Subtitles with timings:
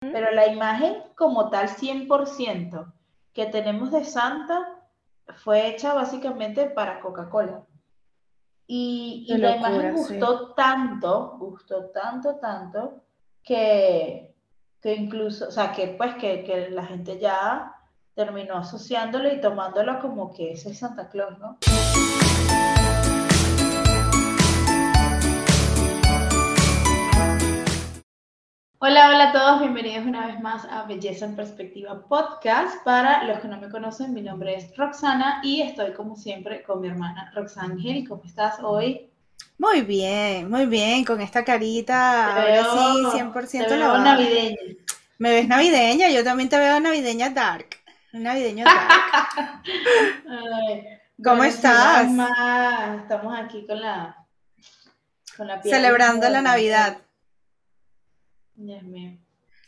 [0.00, 2.92] pero la imagen como tal 100%
[3.34, 4.66] que tenemos de Santa
[5.36, 7.62] fue hecha básicamente para Coca-Cola.
[8.66, 13.02] Y, la imagen gustó tanto, gustó tanto, tanto,
[13.42, 14.34] que,
[14.80, 17.74] que incluso, o sea, que pues que, que la gente ya
[18.14, 21.58] terminó asociándolo y tomándolo como que ese es Santa Claus, ¿no?
[28.82, 32.82] Hola, hola a todos, bienvenidos una vez más a Belleza en Perspectiva Podcast.
[32.82, 36.80] Para los que no me conocen, mi nombre es Roxana y estoy como siempre con
[36.80, 38.08] mi hermana Roxángel.
[38.08, 39.10] ¿Cómo estás hoy?
[39.58, 42.64] Muy bien, muy bien, con esta carita, ahora
[43.12, 44.56] sí, 100% te veo navideña.
[45.18, 47.68] Me ves navideña, yo también te veo navideña dark,
[48.14, 49.62] navideña dark.
[51.22, 52.08] ¿Cómo estás?
[53.02, 54.26] estamos aquí con la,
[55.36, 56.96] con la Celebrando la Navidad.
[58.66, 59.18] Dios mío.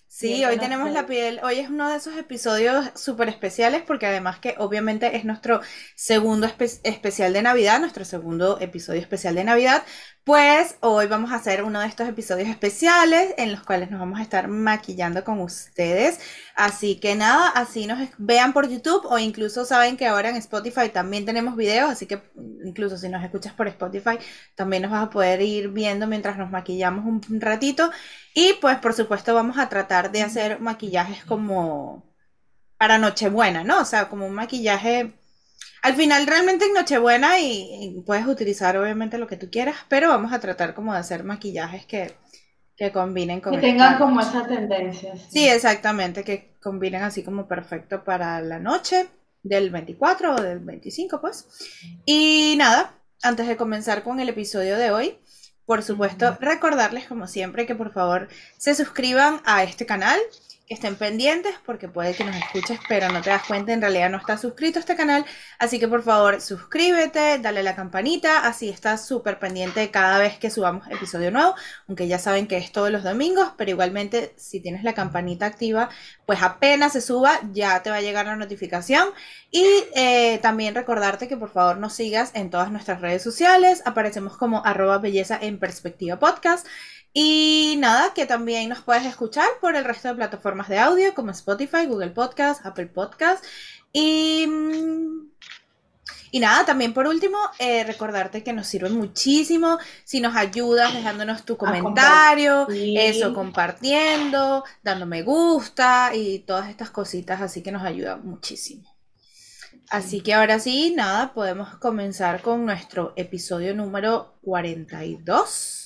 [0.07, 4.39] Sí, hoy tenemos la piel, hoy es uno de esos episodios súper especiales porque además
[4.39, 5.63] que obviamente es nuestro
[5.97, 9.83] segundo especial de Navidad, nuestro segundo episodio especial de Navidad,
[10.25, 14.21] pues hoy vamos a hacer uno de estos episodios especiales en los cuales nos vamos
[14.21, 16.21] a estar maquillando con ustedes.
[16.55, 20.91] Así que nada, así nos vean por YouTube o incluso saben que ahora en Spotify
[20.91, 22.23] también tenemos videos, así que
[22.65, 24.19] incluso si nos escuchas por Spotify
[24.55, 27.91] también nos vas a poder ir viendo mientras nos maquillamos un ratito.
[28.35, 32.05] Y pues por supuesto vamos a tratar de hacer maquillajes como
[32.79, 33.81] para Nochebuena, ¿no?
[33.81, 35.13] O sea, como un maquillaje
[35.83, 40.33] al final realmente en Nochebuena y, puedes utilizar obviamente lo que tú quieras, pero vamos
[40.33, 42.15] a tratar como de hacer maquillajes que,
[42.93, 43.53] combinen con...
[43.53, 45.15] Que tengan como esa tendencia.
[45.31, 45.49] Sí.
[45.49, 49.07] exactamente, que combinen así como perfecto para la noche
[49.45, 51.47] del 24 o del 25 pues.
[52.07, 55.19] Y nada, antes de comenzar con el episodio de hoy,
[55.65, 60.19] por supuesto, recordarles como siempre que por favor se suscriban a este canal
[60.73, 64.19] estén pendientes porque puede que nos escuches, pero no te das cuenta, en realidad no
[64.19, 65.25] estás suscrito a este canal.
[65.59, 70.51] Así que por favor, suscríbete, dale la campanita, así estás súper pendiente cada vez que
[70.51, 71.55] subamos episodio nuevo,
[71.89, 75.89] aunque ya saben que es todos los domingos, pero igualmente si tienes la campanita activa,
[76.27, 79.09] pues apenas se suba, ya te va a llegar la notificación.
[79.51, 84.37] Y eh, también recordarte que por favor nos sigas en todas nuestras redes sociales, aparecemos
[84.37, 86.67] como arroba belleza en perspectiva podcast.
[87.13, 91.31] Y nada, que también nos puedes escuchar por el resto de plataformas de audio como
[91.31, 93.45] Spotify, Google Podcast, Apple Podcast.
[93.93, 94.47] Y,
[96.31, 101.45] y nada, también por último, eh, recordarte que nos sirve muchísimo si nos ayudas dejándonos
[101.45, 108.17] tu comentario, eso, compartiendo, dando me gusta y todas estas cositas, así que nos ayuda
[108.17, 108.91] muchísimo.
[109.91, 115.82] Así que ahora sí, nada, podemos comenzar con nuestro episodio número 42.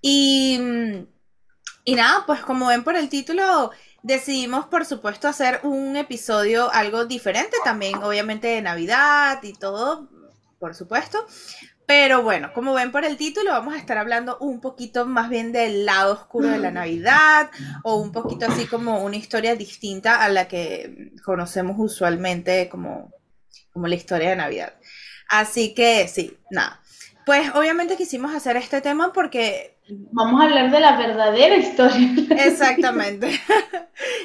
[0.00, 0.58] Y,
[1.84, 3.70] y nada, pues como ven por el título,
[4.02, 10.08] decidimos por supuesto hacer un episodio algo diferente también, obviamente de Navidad y todo,
[10.58, 11.26] por supuesto.
[11.90, 15.50] Pero bueno, como ven por el título, vamos a estar hablando un poquito más bien
[15.50, 17.50] del lado oscuro de la Navidad
[17.82, 23.12] o un poquito así como una historia distinta a la que conocemos usualmente como,
[23.72, 24.74] como la historia de Navidad.
[25.28, 26.80] Así que sí, nada.
[27.26, 29.79] Pues obviamente quisimos hacer este tema porque
[30.12, 32.08] Vamos a hablar de la verdadera historia.
[32.46, 33.30] Exactamente.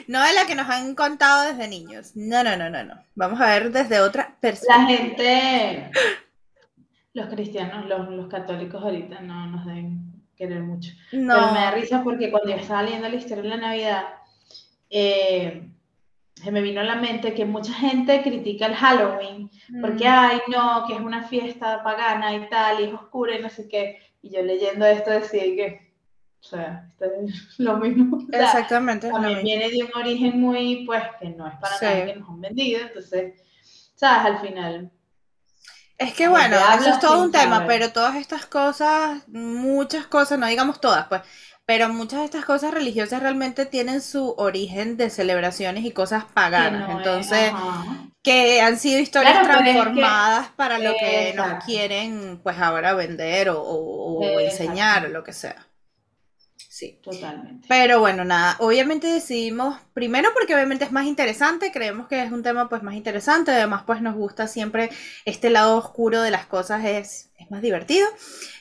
[0.08, 2.12] No de la que nos han contado desde niños.
[2.16, 2.94] No, no, no, no, no.
[3.16, 4.78] Vamos a ver desde otra perspectiva.
[4.78, 5.92] La gente,
[7.14, 10.92] los cristianos, los, católicos ahorita no nos deben querer mucho.
[11.12, 11.34] No.
[11.34, 14.04] Pero me da risa porque cuando yo estaba leyendo la historia de la Navidad,
[14.90, 15.70] eh,
[16.36, 19.50] se me vino a la mente que mucha gente critica el Halloween
[19.82, 20.14] porque, mm.
[20.14, 23.68] ay, no, que es una fiesta pagana y tal, y es oscura y no sé
[23.68, 24.00] qué.
[24.26, 25.94] Y yo leyendo esto decía que,
[26.40, 28.26] o sea, esto es lo mismo.
[28.32, 29.08] Exactamente.
[29.08, 32.42] también viene de un origen muy, pues, que no es para nada que nos han
[32.42, 33.40] vendido, entonces,
[33.94, 34.34] ¿sabes?
[34.34, 34.92] Al final.
[36.00, 40.48] Es que bueno, eso es todo un tema, pero todas estas cosas, muchas cosas, no
[40.48, 41.22] digamos todas, pues,
[41.66, 46.90] pero muchas de estas cosas religiosas realmente tienen su origen de celebraciones y cosas paganas.
[46.92, 47.52] Entonces,
[48.22, 55.08] que han sido historias transformadas para lo que nos quieren, pues ahora vender o, enseñar
[55.08, 55.66] o lo que sea.
[56.70, 57.66] Sí, totalmente.
[57.70, 62.44] Pero bueno, nada, obviamente decidimos, primero porque obviamente es más interesante, creemos que es un
[62.44, 64.90] tema pues más interesante, además pues nos gusta siempre
[65.24, 68.06] este lado oscuro de las cosas, es, es más divertido.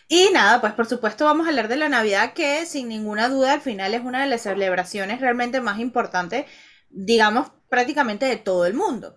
[0.08, 3.54] Y nada, pues por supuesto vamos a hablar de la Navidad, que sin ninguna duda
[3.54, 6.46] al final es una de las celebraciones realmente más importantes,
[6.90, 9.16] digamos, prácticamente de todo el mundo.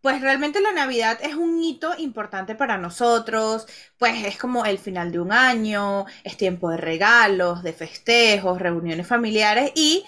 [0.00, 3.66] Pues realmente la Navidad es un hito importante para nosotros,
[3.98, 9.06] pues es como el final de un año, es tiempo de regalos, de festejos, reuniones
[9.06, 10.04] familiares y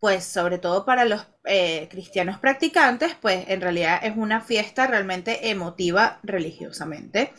[0.00, 5.50] pues sobre todo para los eh, cristianos practicantes, pues en realidad es una fiesta realmente
[5.50, 7.32] emotiva religiosamente.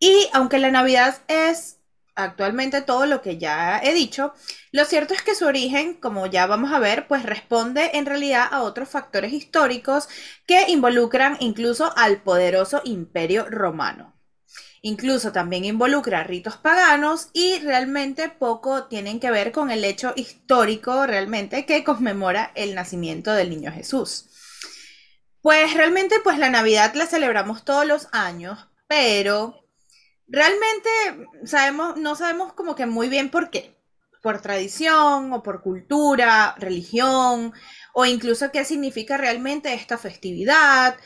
[0.00, 1.76] Y aunque la Navidad es
[2.14, 4.32] actualmente todo lo que ya he dicho,
[4.72, 8.48] lo cierto es que su origen, como ya vamos a ver, pues responde en realidad
[8.50, 10.08] a otros factores históricos
[10.46, 14.16] que involucran incluso al poderoso imperio romano.
[14.82, 21.06] Incluso también involucra ritos paganos y realmente poco tienen que ver con el hecho histórico
[21.06, 24.30] realmente que conmemora el nacimiento del niño Jesús.
[25.42, 29.59] Pues realmente pues la Navidad la celebramos todos los años, pero
[30.30, 30.88] realmente
[31.44, 33.76] sabemos, no sabemos como que muy bien por qué.
[34.22, 37.52] Por tradición o por cultura, religión,
[37.94, 40.96] o incluso qué significa realmente esta festividad,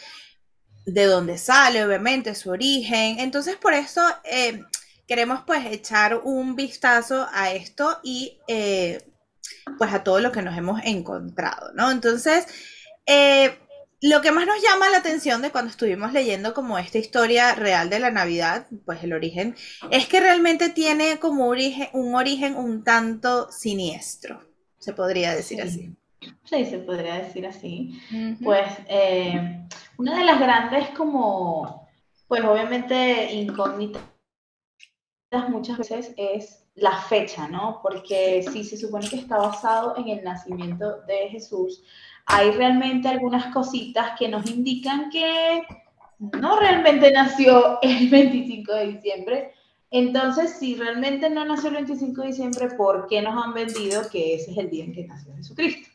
[0.86, 3.18] de dónde sale, obviamente, su origen.
[3.18, 4.62] Entonces, por eso eh,
[5.06, 9.02] queremos pues echar un vistazo a esto y eh,
[9.78, 11.90] pues a todo lo que nos hemos encontrado, ¿no?
[11.90, 12.46] Entonces,
[13.06, 13.58] eh,
[14.04, 17.88] lo que más nos llama la atención de cuando estuvimos leyendo como esta historia real
[17.88, 19.56] de la Navidad, pues el origen,
[19.90, 24.42] es que realmente tiene como origen, un origen un tanto siniestro,
[24.78, 25.96] se podría decir así.
[26.44, 27.98] Sí, se podría decir así.
[28.42, 29.66] Pues eh,
[29.96, 31.88] una de las grandes como,
[32.28, 34.02] pues obviamente incógnitas
[35.48, 37.80] muchas veces es la fecha, ¿no?
[37.82, 41.82] Porque si se supone que está basado en el nacimiento de Jesús,
[42.26, 45.62] hay realmente algunas cositas que nos indican que
[46.18, 49.52] no realmente nació el 25 de diciembre.
[49.90, 54.34] Entonces, si realmente no nació el 25 de diciembre, ¿por qué nos han vendido que
[54.34, 55.88] ese es el día en que nació Jesucristo?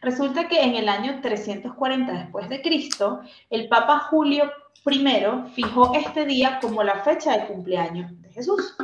[0.00, 3.20] Resulta que en el año 340 después de Cristo,
[3.50, 4.50] el Papa Julio
[4.86, 8.76] I fijó este día como la fecha de cumpleaños de Jesús.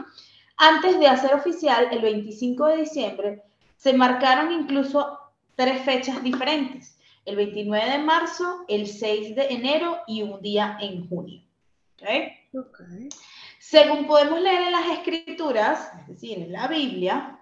[0.57, 3.43] Antes de hacer oficial el 25 de diciembre,
[3.77, 5.19] se marcaron incluso
[5.57, 11.09] tres fechas diferentes, el 29 de marzo, el 6 de enero y un día en
[11.09, 11.43] junio.
[13.59, 17.39] Según podemos leer en las escrituras, es decir, en la Biblia,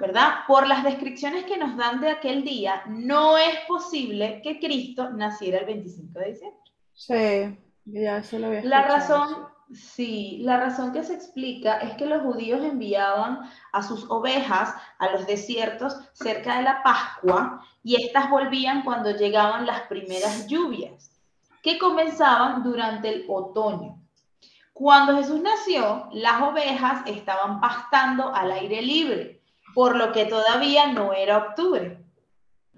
[0.00, 0.40] ¿verdad?
[0.46, 5.58] Por las descripciones que nos dan de aquel día, no es posible que Cristo naciera
[5.58, 6.60] el 25 de diciembre.
[6.92, 12.06] Sí, ya se lo había La razón, Sí, la razón que se explica es que
[12.06, 13.40] los judíos enviaban
[13.72, 19.66] a sus ovejas a los desiertos cerca de la Pascua y éstas volvían cuando llegaban
[19.66, 21.10] las primeras lluvias,
[21.62, 23.98] que comenzaban durante el otoño.
[24.72, 29.42] Cuando Jesús nació, las ovejas estaban pastando al aire libre,
[29.74, 31.98] por lo que todavía no era octubre.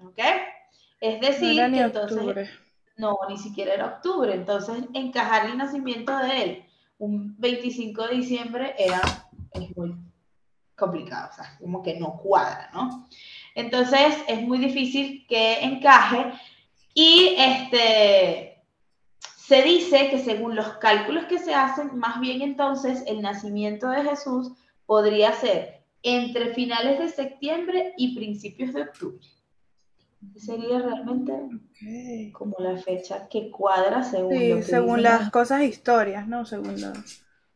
[0.01, 0.19] ¿Ok?
[1.01, 2.49] Es decir, que entonces...
[2.97, 4.33] No, ni siquiera era octubre.
[4.33, 6.64] Entonces, encajar el nacimiento de él
[6.97, 9.01] un 25 de diciembre era
[9.51, 9.95] es muy
[10.75, 13.07] complicado, o sea, como que no cuadra, ¿no?
[13.53, 16.33] Entonces es muy difícil que encaje
[16.93, 18.61] y este,
[19.37, 24.03] se dice que según los cálculos que se hacen, más bien entonces el nacimiento de
[24.03, 24.51] Jesús
[24.85, 29.34] podría ser entre finales de septiembre y principios de octubre
[30.35, 31.33] sería realmente
[32.33, 36.45] como la fecha que cuadra según según las cosas historias, ¿no?
[36.45, 36.75] Según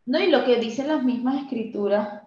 [0.05, 2.23] No, y lo que dicen las mismas escrituras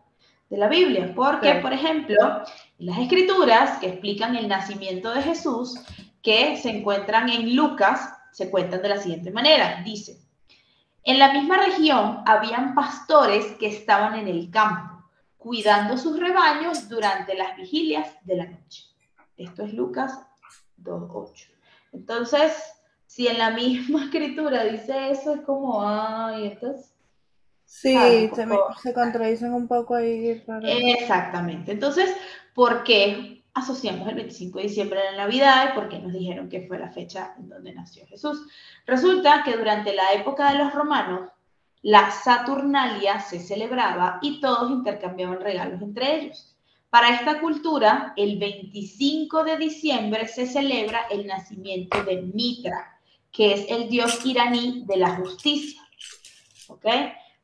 [0.48, 2.42] de la Biblia, porque, por ejemplo,
[2.78, 5.80] las escrituras que explican el nacimiento de Jesús,
[6.22, 9.82] que se encuentran en Lucas, se cuentan de la siguiente manera.
[9.82, 10.18] Dice,
[11.04, 15.04] en la misma región habían pastores que estaban en el campo,
[15.38, 18.84] cuidando sus rebaños durante las vigilias de la noche.
[19.36, 20.20] Esto es Lucas
[20.82, 21.48] 2.8.
[21.92, 22.52] Entonces,
[23.06, 26.88] si en la misma escritura dice eso, es como, ay, entonces...
[27.64, 27.96] Sí,
[28.82, 30.42] se, contradicen un poco ahí.
[30.62, 31.72] Exactamente.
[31.72, 32.14] Entonces,
[32.54, 36.50] ¿por qué asociamos el 25 de diciembre a la Navidad y por qué nos dijeron
[36.50, 38.46] que fue la fecha en donde nació Jesús?
[38.86, 41.30] Resulta que durante la época de los romanos,
[41.80, 46.51] la Saturnalia se celebraba y todos intercambiaban regalos entre ellos.
[46.92, 53.70] Para esta cultura, el 25 de diciembre se celebra el nacimiento de Mitra, que es
[53.70, 55.80] el dios iraní de la justicia.
[56.68, 56.84] ¿Ok?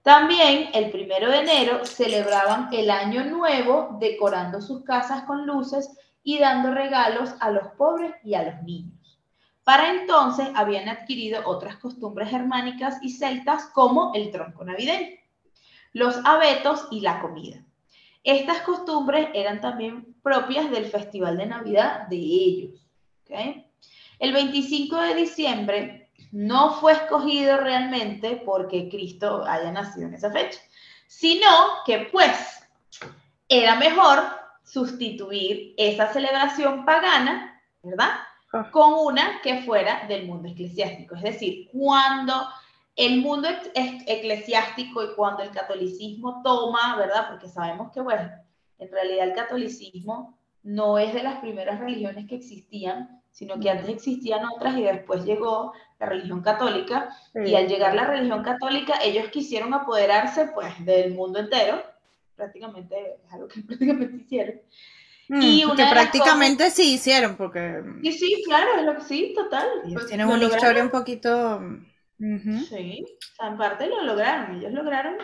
[0.03, 6.39] También el primero de enero celebraban el año nuevo decorando sus casas con luces y
[6.39, 9.19] dando regalos a los pobres y a los niños.
[9.65, 15.17] Para entonces habían adquirido otras costumbres germánicas y celtas como el tronco navideño,
[15.95, 17.65] los abetos y la comida.
[18.29, 22.87] Estas costumbres eran también propias del Festival de Navidad de ellos.
[24.19, 30.61] El 25 de diciembre no fue escogido realmente porque Cristo haya nacido en esa fecha,
[31.07, 31.49] sino
[31.87, 32.69] que pues
[33.49, 34.23] era mejor
[34.63, 38.11] sustituir esa celebración pagana, ¿verdad?
[38.53, 38.71] Ah.
[38.71, 41.15] Con una que fuera del mundo eclesiástico.
[41.15, 42.47] Es decir, cuando
[42.99, 47.29] el mundo eclesiástico y cuando el catolicismo toma, ¿verdad?
[47.31, 48.29] Porque sabemos que, bueno,
[48.81, 53.89] en realidad el catolicismo no es de las primeras religiones que existían, sino que antes
[53.89, 57.17] existían otras y después llegó la religión católica.
[57.35, 61.81] Y al llegar la religión católica, ellos quisieron apoderarse, pues, del mundo entero.
[62.35, 64.61] Prácticamente, es algo que prácticamente hicieron.
[65.29, 67.81] Mm, y que prácticamente sí hicieron, porque...
[68.03, 69.69] Sí, sí, claro, es lo que sí, total.
[69.85, 71.61] Ellos pues, tienen una historia un poquito
[72.19, 75.17] Sí, o sea, en parte lo lograron, ellos lograron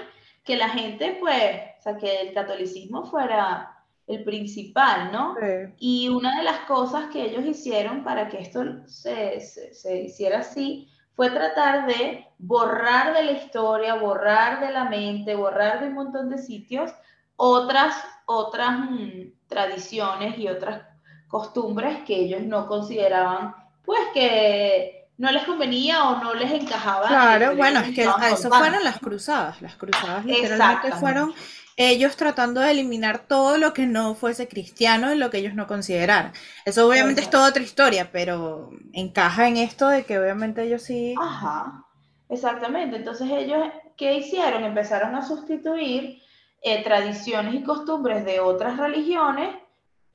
[0.44, 3.74] que la gente, pues, o sea, que el catolicismo fuera
[4.06, 5.34] el principal, ¿no?
[5.78, 10.90] Y una de las cosas que ellos hicieron para que esto se, se, hiciera así
[11.14, 16.28] fue tratar de borrar de la historia, borrar de la mente, borrar de un montón
[16.28, 16.92] de sitios
[17.36, 17.96] otras,
[18.26, 20.82] otras mm, tradiciones y otras
[21.28, 27.06] costumbres que ellos no consideraban, pues, que no les convenía o no les encajaba.
[27.06, 29.62] Claro, bueno, es que eso fueron las cruzadas.
[29.62, 31.34] Las cruzadas literalmente fueron
[31.76, 35.66] ellos tratando de eliminar todo lo que no fuese cristiano y lo que ellos no
[35.66, 36.32] consideraran.
[36.64, 41.14] Eso obviamente es toda otra historia, pero encaja en esto de que obviamente ellos sí.
[41.20, 41.84] Ajá,
[42.28, 42.96] exactamente.
[42.96, 43.58] Entonces ellos,
[43.96, 44.64] ¿qué hicieron?
[44.64, 46.22] Empezaron a sustituir
[46.62, 49.54] eh, tradiciones y costumbres de otras religiones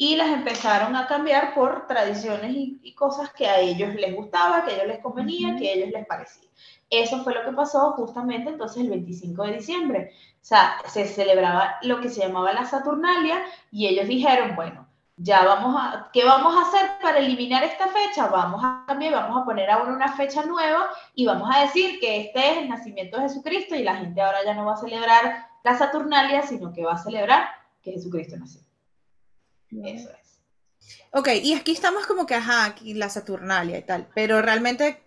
[0.02, 4.72] y las empezaron a cambiar por tradiciones y, cosas que a ellos les gustaba, que
[4.72, 6.50] a ellos les convenía, que a ellos les parecía.
[6.90, 10.12] Eso fue lo que pasó justamente entonces el 25 de diciembre.
[10.42, 14.88] O sea, se celebraba lo que se llamaba la Saturnalia y ellos dijeron, bueno,
[15.18, 18.28] ya vamos a, ¿qué vamos a hacer para eliminar esta fecha?
[18.28, 22.22] Vamos a cambiar, vamos a poner ahora una fecha nueva y vamos a decir que
[22.22, 25.48] este es el nacimiento de Jesucristo y la gente ahora ya no va a celebrar
[25.62, 27.50] la Saturnalia, sino que va a celebrar
[27.82, 28.69] que Jesucristo nació.
[29.72, 30.30] Eso es.
[31.12, 35.02] Ok, y aquí estamos como que, ajá, aquí la Saturnalia y tal, pero realmente,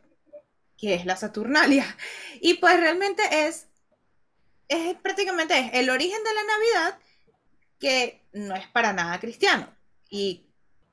[0.77, 1.85] ¿qué es la Saturnalia?
[2.41, 3.69] Y pues realmente es,
[4.67, 6.99] es prácticamente el origen de la Navidad
[7.79, 9.69] que no es para nada cristiano.
[10.11, 10.47] Y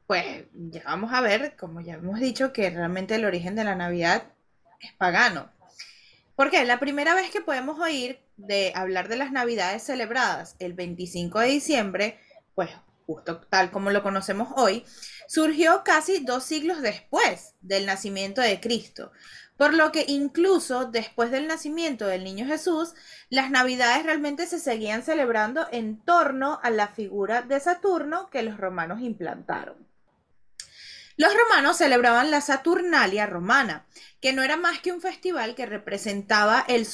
[0.05, 3.75] pues ya vamos a ver, como ya hemos dicho, que realmente el origen de la
[3.75, 4.31] Navidad
[4.79, 5.51] es pagano.
[6.35, 11.39] Porque la primera vez que podemos oír de hablar de las Navidades celebradas el 25
[11.39, 12.19] de diciembre,
[12.55, 12.69] pues
[13.09, 14.85] justo tal como lo conocemos hoy,
[15.27, 19.11] surgió casi dos siglos después del nacimiento de Cristo.
[19.57, 22.93] Por lo que incluso después del nacimiento del niño Jesús,
[23.29, 28.57] las navidades realmente se seguían celebrando en torno a la figura de Saturno que los
[28.57, 29.87] romanos implantaron.
[31.17, 33.87] Los romanos celebraban la Saturnalia romana,
[34.21, 36.85] que no era más que un festival que representaba el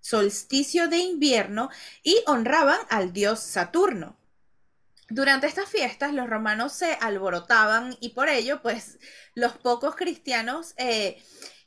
[0.00, 1.70] solsticio de invierno
[2.02, 4.19] y honraban al dios Saturno.
[5.10, 8.98] Durante estas fiestas los romanos se alborotaban y por ello pues
[9.34, 11.20] los pocos cristianos eh,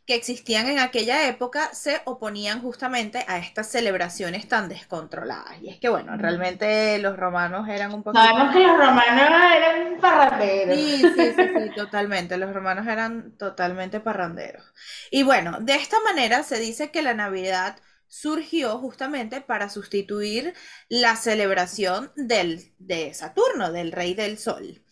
[0.06, 5.62] que existían en aquella época se oponían justamente a estas celebraciones tan descontroladas.
[5.62, 8.18] Y es que bueno, realmente los romanos eran un poco...
[8.18, 10.76] Sabemos que los romanos eran parranderos.
[10.76, 12.38] Sí, sí, sí, sí, totalmente.
[12.38, 14.64] Los romanos eran totalmente parranderos.
[15.10, 17.78] Y bueno, de esta manera se dice que la Navidad
[18.14, 20.54] surgió justamente para sustituir
[20.88, 24.84] la celebración del, de Saturno, del rey del sol.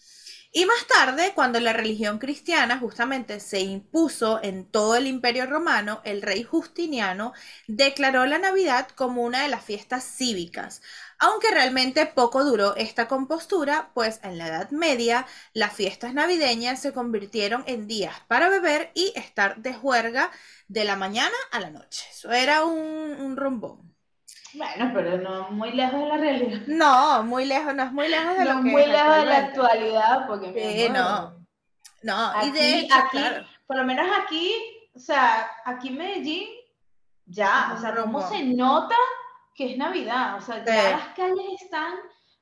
[0.51, 6.01] Y más tarde, cuando la religión cristiana justamente se impuso en todo el imperio romano,
[6.03, 7.33] el rey Justiniano
[7.67, 10.81] declaró la Navidad como una de las fiestas cívicas,
[11.21, 16.93] aunque realmente poco duró esta compostura, pues en la Edad Media las fiestas navideñas se
[16.93, 20.31] convirtieron en días para beber y estar de juerga
[20.67, 22.07] de la mañana a la noche.
[22.11, 23.95] Eso era un, un rombón.
[24.55, 26.61] Bueno, pero no muy lejos de la realidad.
[26.65, 30.27] No, muy lejos, no es muy lejos de lo que muy lejos de la actualidad,
[30.27, 31.39] porque sí, no.
[32.01, 33.19] No, y de hecho, aquí,
[33.67, 34.51] por lo menos aquí,
[34.95, 36.47] o sea, aquí en Medellín,
[37.27, 38.95] ya, o sea, cómo se nota
[39.55, 41.93] que es Navidad, o sea, ya las calles están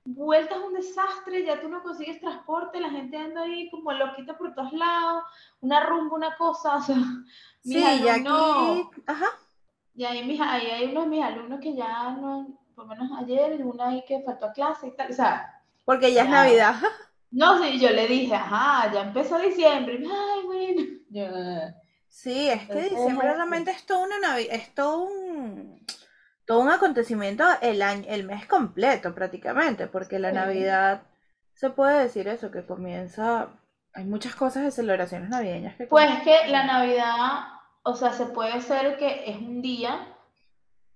[0.05, 4.53] vueltas un desastre, ya tú no consigues transporte, la gente anda ahí como loquita por
[4.53, 5.23] todos lados,
[5.61, 6.95] una rumba, una cosa, o sea,
[7.63, 9.27] sí, ya aquí, ajá.
[9.95, 13.11] Y ahí, mis, ahí hay unos de mis alumnos que ya no, por lo menos
[13.19, 15.61] ayer, una ahí que faltó a clase y tal, o sea.
[15.83, 16.75] Porque ya, es Navidad.
[17.31, 20.81] No, sí, yo le dije, ajá, ya empezó diciembre, ay, bueno.
[22.07, 25.79] Sí, es que diciembre realmente es todo una Navidad, es todo un
[26.49, 31.03] todo un acontecimiento el año, el mes completo prácticamente, porque la Navidad
[31.53, 33.49] se puede decir eso, que comienza,
[33.93, 37.49] hay muchas cosas de celebraciones navideñas que Pues que la Navidad,
[37.83, 40.07] o sea, se puede ser que es un día,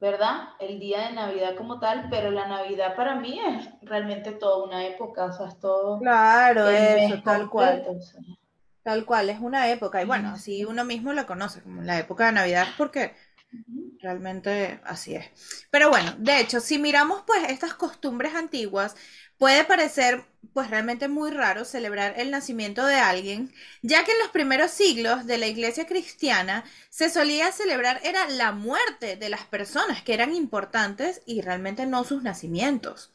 [0.01, 0.49] ¿verdad?
[0.59, 4.87] El día de Navidad como tal, pero la Navidad para mí es realmente toda una
[4.87, 5.99] época, o sea, es todo.
[5.99, 7.85] Claro, eso, tal cual.
[8.81, 10.01] Tal cual, es una época.
[10.01, 13.13] Y bueno, así uno mismo lo conoce como la época de Navidad, porque
[14.03, 15.25] realmente así es.
[15.71, 18.95] Pero bueno, de hecho, si miramos pues estas costumbres antiguas,
[19.37, 24.29] puede parecer pues realmente muy raro celebrar el nacimiento de alguien, ya que en los
[24.29, 30.03] primeros siglos de la iglesia cristiana se solía celebrar era la muerte de las personas
[30.03, 33.11] que eran importantes y realmente no sus nacimientos.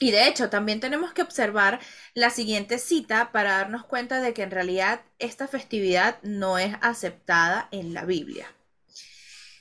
[0.00, 1.80] Y de hecho, también tenemos que observar
[2.14, 7.68] la siguiente cita para darnos cuenta de que en realidad esta festividad no es aceptada
[7.72, 8.46] en la Biblia.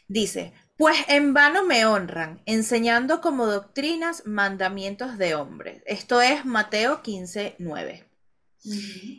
[0.07, 5.83] Dice, pues en vano me honran, enseñando como doctrinas mandamientos de hombres.
[5.85, 8.03] Esto es Mateo 15, 9.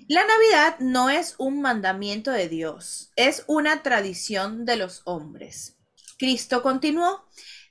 [0.08, 5.76] La Navidad no es un mandamiento de Dios, es una tradición de los hombres.
[6.18, 7.24] Cristo continuó,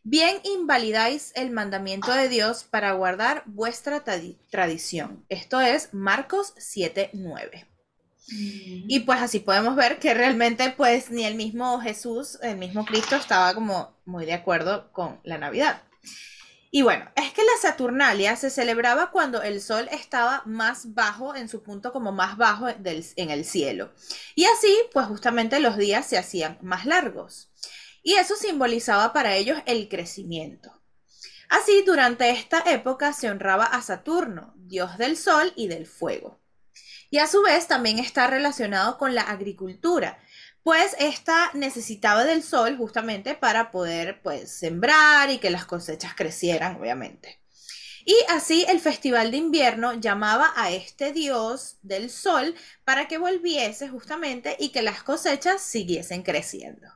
[0.09, 5.25] Bien invalidáis el mandamiento de Dios para guardar vuestra tradición.
[5.27, 7.65] Esto es Marcos 7:9.
[7.65, 7.76] Mm.
[8.29, 13.15] Y pues así podemos ver que realmente pues ni el mismo Jesús, el mismo Cristo
[13.15, 15.81] estaba como muy de acuerdo con la Navidad.
[16.69, 21.47] Y bueno, es que la Saturnalia se celebraba cuando el sol estaba más bajo, en
[21.47, 23.93] su punto como más bajo en el cielo.
[24.35, 27.49] Y así, pues justamente los días se hacían más largos
[28.03, 30.71] y eso simbolizaba para ellos el crecimiento.
[31.49, 36.36] Así, durante esta época se honraba a Saturno, dios del sol y del fuego.
[37.09, 40.19] Y a su vez también está relacionado con la agricultura,
[40.63, 46.75] pues esta necesitaba del sol justamente para poder pues sembrar y que las cosechas crecieran,
[46.75, 47.39] obviamente.
[48.03, 53.89] Y así el festival de invierno llamaba a este dios del sol para que volviese
[53.89, 56.87] justamente y que las cosechas siguiesen creciendo.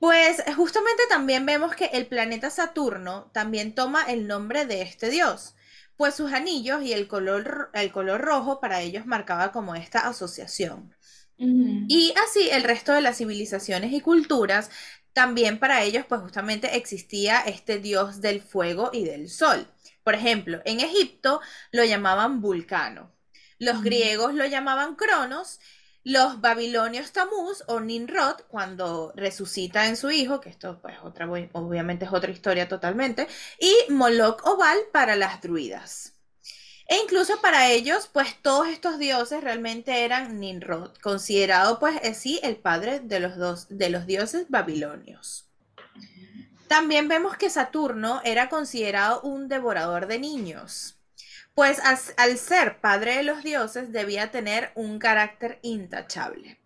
[0.00, 5.54] Pues justamente también vemos que el planeta Saturno también toma el nombre de este dios,
[5.96, 10.94] pues sus anillos y el color, el color rojo para ellos marcaba como esta asociación.
[11.88, 14.70] Y así el resto de las civilizaciones y culturas,
[15.12, 19.66] también para ellos pues justamente existía este dios del fuego y del sol.
[20.04, 21.40] Por ejemplo, en Egipto
[21.72, 23.12] lo llamaban Vulcano,
[23.58, 25.60] los griegos lo llamaban Cronos
[26.04, 32.04] los babilonios Tamuz o Ninrod, cuando resucita en su hijo, que esto pues otra, obviamente
[32.04, 36.14] es otra historia totalmente, y Moloch o Baal para las druidas.
[36.88, 42.56] E incluso para ellos, pues todos estos dioses realmente eran Ninrod, considerado pues así el
[42.56, 45.46] padre de los, dos, de los dioses babilonios.
[46.68, 50.96] También vemos que Saturno era considerado un devorador de niños.
[51.54, 51.78] Pues
[52.16, 56.58] al ser padre de los dioses debía tener un carácter intachable.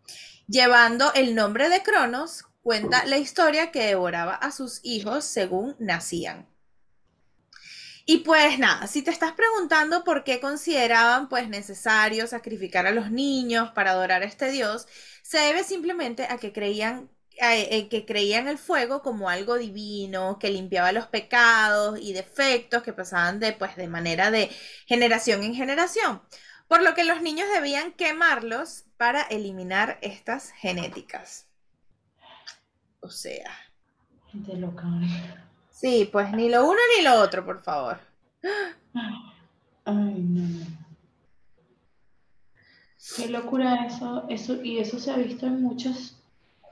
[0.46, 6.48] Llevando el nombre de Cronos, cuenta la historia que devoraba a sus hijos según nacían.
[8.08, 13.10] Y pues nada, si te estás preguntando por qué consideraban pues necesario sacrificar a los
[13.10, 14.86] niños para adorar a este dios,
[15.22, 20.50] se debe simplemente a que creían eh, que creían el fuego como algo divino, que
[20.50, 24.50] limpiaba los pecados y defectos que pasaban de, pues, de manera de
[24.86, 26.22] generación en generación.
[26.68, 31.46] Por lo que los niños debían quemarlos para eliminar estas genéticas.
[33.00, 33.50] O sea.
[34.32, 34.84] Gente loca.
[35.70, 38.00] Sí, pues ni lo uno ni lo otro, por favor.
[39.84, 40.66] Ay, no.
[43.14, 46.15] Qué locura eso, eso, y eso se ha visto en muchos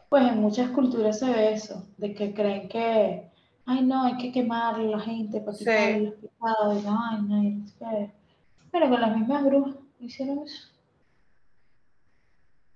[0.09, 3.31] pues en muchas culturas se ve eso, de que creen que,
[3.67, 8.13] ay no, hay que quemar a la gente para quitar los pecados, ay no,
[8.71, 10.69] pero con las mismas brujas hicieron eso.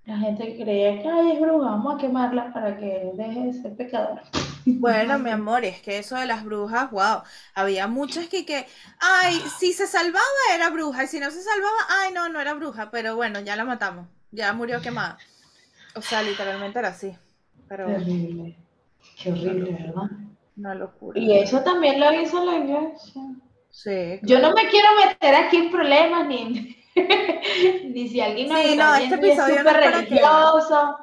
[0.04, 3.76] La gente creía que, ay, es bruja, vamos a quemarla para que deje de ser
[3.76, 4.22] pecador.
[4.70, 7.22] Bueno, mi amor, es que eso de las brujas, wow,
[7.54, 8.66] había muchas que, que,
[9.00, 10.22] ay, si se salvaba
[10.54, 13.56] era bruja, y si no se salvaba, ay, no, no era bruja, pero bueno, ya
[13.56, 15.16] la matamos, ya murió quemada.
[15.98, 17.12] O sea, literalmente era así.
[17.68, 18.56] Terrible.
[19.20, 20.10] Qué horrible, ¿verdad?
[20.56, 21.18] Una locura.
[21.18, 23.22] Y eso también lo hizo la iglesia.
[23.70, 24.20] Sí.
[24.22, 26.76] Yo no me quiero meter aquí en problemas ni,
[27.92, 30.98] ni si alguien sí, no, este episodio es súper religioso.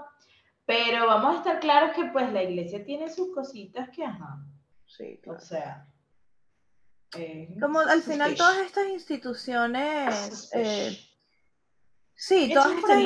[0.65, 4.39] Pero vamos a estar claros que pues la iglesia tiene sus cositas que ajá.
[4.88, 5.88] Sí, O sea.
[7.17, 10.97] Eh, Como al final todas estas instituciones eh,
[12.17, 12.99] Sí, todas estas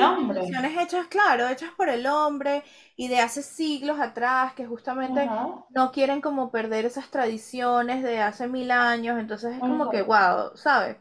[0.78, 2.62] hechas, claro, hechas por el hombre
[2.96, 5.28] y de hace siglos atrás, que justamente
[5.70, 10.54] no quieren como perder esas tradiciones de hace mil años, entonces es como que, wow,
[10.54, 10.96] ¿sabes?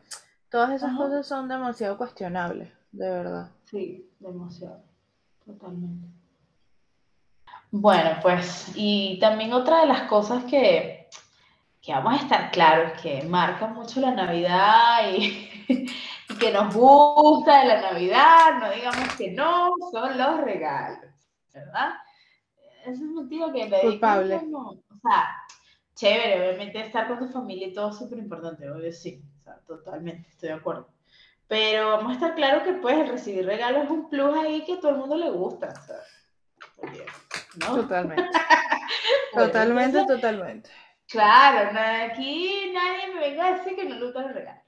[0.49, 3.51] Todas esas cosas son demasiado cuestionables, de verdad.
[3.65, 4.81] Sí, demasiado,
[5.45, 6.07] totalmente.
[7.71, 11.07] Bueno, pues, y también otra de las cosas que,
[11.79, 15.47] que vamos a estar claros, que marca mucho la Navidad y,
[16.39, 21.11] que nos gusta de la Navidad, no digamos que no, son los regalos,
[21.53, 21.93] ¿verdad?
[22.81, 24.41] Ese es el motivo que le Culpable.
[24.47, 25.35] No, o sea,
[25.95, 29.59] chévere, obviamente estar con tu familia y todo es súper importante, obvio sí, o sea,
[29.67, 30.89] totalmente, estoy de acuerdo.
[31.47, 34.79] Pero vamos a estar claros que pues recibir regalos es un plus ahí que a
[34.79, 35.97] todo el mundo le gusta, o sea,
[37.59, 38.23] Totalmente.
[39.33, 40.69] totalmente, totalmente.
[41.07, 41.71] Claro,
[42.05, 44.61] aquí nadie me venga a decir que no le gusta el regalo.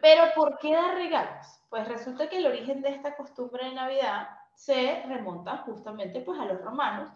[0.00, 1.46] Pero ¿por qué dar regalos?
[1.68, 6.44] Pues resulta que el origen de esta costumbre de Navidad se remonta justamente pues a
[6.44, 7.10] los romanos,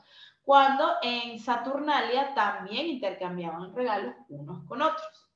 [0.44, 5.30] cuando en Saturnalia también intercambiaban regalos unos con otros.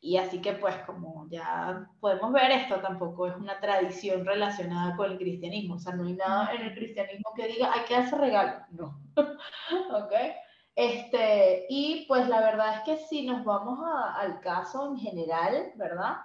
[0.00, 5.10] Y así que pues como ya podemos ver, esto tampoco es una tradición relacionada con
[5.10, 5.76] el cristianismo.
[5.76, 8.66] O sea, no hay nada en el cristianismo que diga hay que hacer regalo.
[8.70, 9.00] No.
[9.16, 10.12] ¿Ok?
[10.76, 13.78] Este, y pues la verdad es que si nos vamos
[14.16, 16.16] al caso en general, ¿verdad?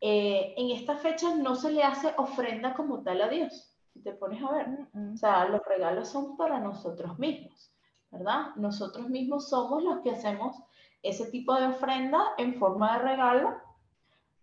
[0.00, 3.74] Eh, en esta fecha no se le hace ofrenda como tal a Dios.
[3.92, 4.66] Si te pones a ver.
[5.12, 7.72] O sea, los regalos son para nosotros mismos,
[8.10, 8.54] ¿verdad?
[8.56, 10.56] Nosotros mismos somos los que hacemos
[11.02, 13.68] ese tipo de ofrenda en forma de regalo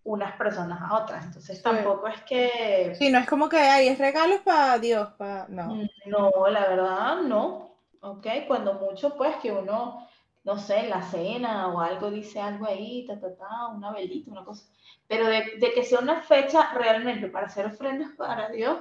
[0.05, 1.25] unas personas a otras.
[1.25, 2.93] Entonces tampoco es que...
[2.95, 5.47] Sí, no es como que hay es regalos para Dios, para...
[5.47, 5.75] No.
[6.05, 7.75] No, la verdad no.
[8.01, 8.27] ¿Ok?
[8.47, 10.07] Cuando mucho pues que uno,
[10.45, 14.45] no sé, la cena o algo dice algo ahí, ta, ta, ta, una velita, una
[14.45, 14.67] cosa.
[15.07, 18.79] Pero de, de que sea una fecha realmente para hacer ofrendas para Dios,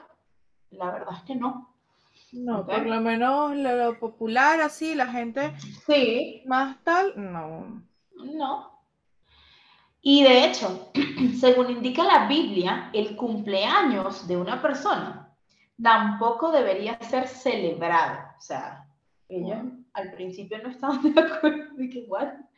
[0.71, 1.71] la verdad es que no.
[2.33, 5.55] No, por lo menos lo, popular, así, la gente
[5.87, 6.43] sí.
[6.47, 7.83] más tal, no.
[8.13, 8.83] No.
[10.03, 10.91] Y de hecho,
[11.41, 15.33] según indica la Biblia, el cumpleaños de una persona
[15.81, 18.19] tampoco debería ser celebrado.
[18.37, 18.87] O sea,
[19.29, 19.59] ellos
[19.95, 22.49] al principio no estaban de acuerdo, igual,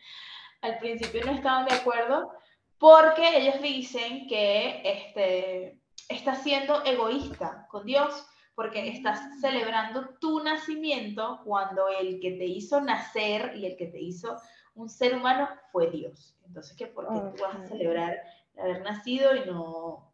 [0.62, 2.33] al principio no estaban de acuerdo
[2.79, 11.40] porque ellos dicen que este, está siendo egoísta con Dios porque estás celebrando tu nacimiento
[11.44, 14.37] cuando el que te hizo nacer y el que te hizo
[14.75, 16.38] un ser humano fue Dios.
[16.46, 16.87] Entonces, ¿qué?
[16.87, 18.16] Porque tú vas a celebrar
[18.59, 20.12] haber nacido y no, o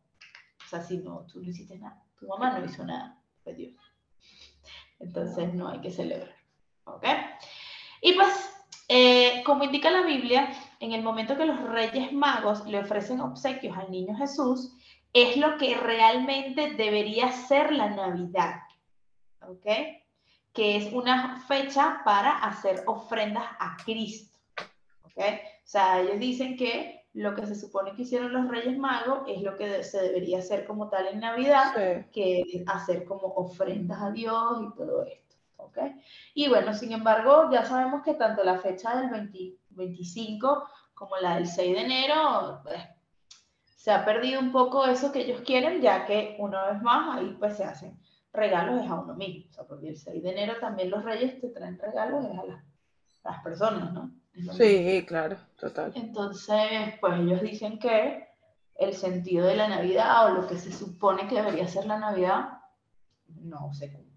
[0.68, 3.74] sea, si no, tú no hiciste nada, tu mamá no hizo nada, fue Dios.
[4.98, 6.41] Entonces, no hay que celebrar.
[6.84, 7.04] ¿Ok?
[8.00, 8.50] Y pues,
[8.88, 13.76] eh, como indica la Biblia, en el momento que los reyes magos le ofrecen obsequios
[13.76, 14.74] al niño Jesús,
[15.12, 18.62] es lo que realmente debería ser la Navidad,
[19.46, 19.66] ¿ok?
[20.52, 24.36] Que es una fecha para hacer ofrendas a Cristo,
[25.04, 25.18] ¿ok?
[25.18, 29.42] O sea, ellos dicen que lo que se supone que hicieron los Reyes Magos es
[29.42, 34.10] lo que se debería hacer como tal en Navidad, que es hacer como ofrendas a
[34.10, 35.21] Dios y todo esto,
[35.64, 35.78] ¿ok?
[36.34, 39.30] Y bueno, sin embargo, ya sabemos que tanto la fecha del
[39.70, 42.80] 25 como la del 6 de enero, pues,
[43.64, 47.36] se ha perdido un poco eso que ellos quieren, ya que una vez más ahí
[47.40, 47.98] pues se hacen
[48.32, 49.50] regalos a uno mismo.
[49.50, 52.44] O sea, porque el 6 de enero también los reyes te traen regalos a
[53.24, 54.12] las, personas, ¿no?
[54.52, 55.92] Sí, claro, total.
[55.96, 58.28] Entonces, pues ellos dicen que
[58.76, 62.60] el sentido de la Navidad o lo que se supone que debería ser la Navidad
[63.28, 64.11] no se cumple.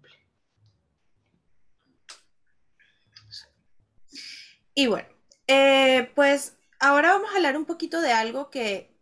[4.76, 5.08] Y bueno,
[5.48, 8.96] eh, pues ahora vamos a hablar un poquito de algo que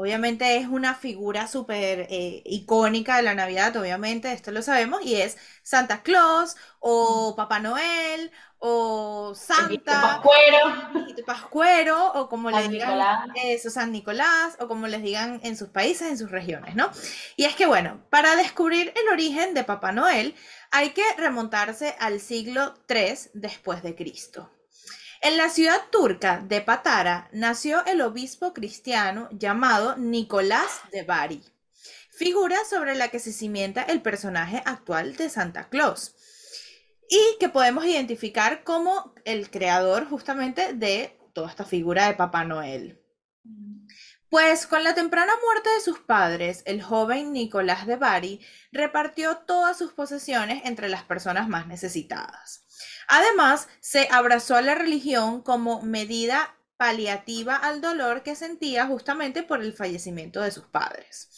[0.00, 5.16] Obviamente es una figura súper eh, icónica de la Navidad, obviamente, esto lo sabemos, y
[5.16, 13.70] es Santa Claus o Papá Noel o Santa, Pascuero, Pascuero o como les digan eso,
[13.70, 16.92] San Nicolás o como les digan en sus países, en sus regiones, ¿no?
[17.34, 20.36] Y es que bueno, para descubrir el origen de Papá Noel
[20.70, 24.48] hay que remontarse al siglo III después de Cristo.
[25.20, 31.42] En la ciudad turca de Patara nació el obispo cristiano llamado Nicolás de Bari,
[32.10, 36.14] figura sobre la que se cimienta el personaje actual de Santa Claus
[37.10, 43.02] y que podemos identificar como el creador justamente de toda esta figura de Papá Noel.
[44.30, 49.76] Pues con la temprana muerte de sus padres, el joven Nicolás de Bari repartió todas
[49.76, 52.67] sus posesiones entre las personas más necesitadas.
[53.08, 59.60] Además, se abrazó a la religión como medida paliativa al dolor que sentía justamente por
[59.62, 61.28] el fallecimiento de sus padres.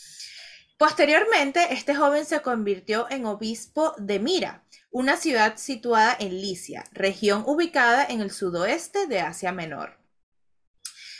[0.77, 7.45] Posteriormente, este joven se convirtió en obispo de Mira, una ciudad situada en Licia, región
[7.47, 9.99] ubicada en el sudoeste de Asia Menor.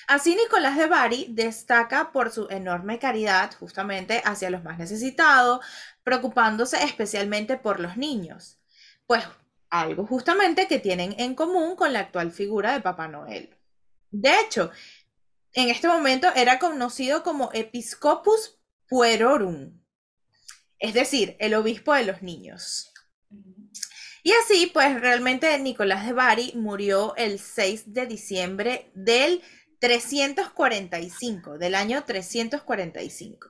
[0.09, 5.65] Así Nicolás de Bari destaca por su enorme caridad justamente hacia los más necesitados,
[6.03, 8.59] preocupándose especialmente por los niños.
[9.07, 9.25] Pues
[9.71, 13.57] algo justamente que tienen en común con la actual figura de Papá Noel.
[14.11, 14.71] De hecho,
[15.53, 19.81] en este momento era conocido como Episcopus Puerorum,
[20.79, 22.93] es decir, el obispo de los niños.
[24.23, 29.43] Y así, pues realmente Nicolás de Bari murió el 6 de diciembre del
[29.79, 33.50] 345, del año 345.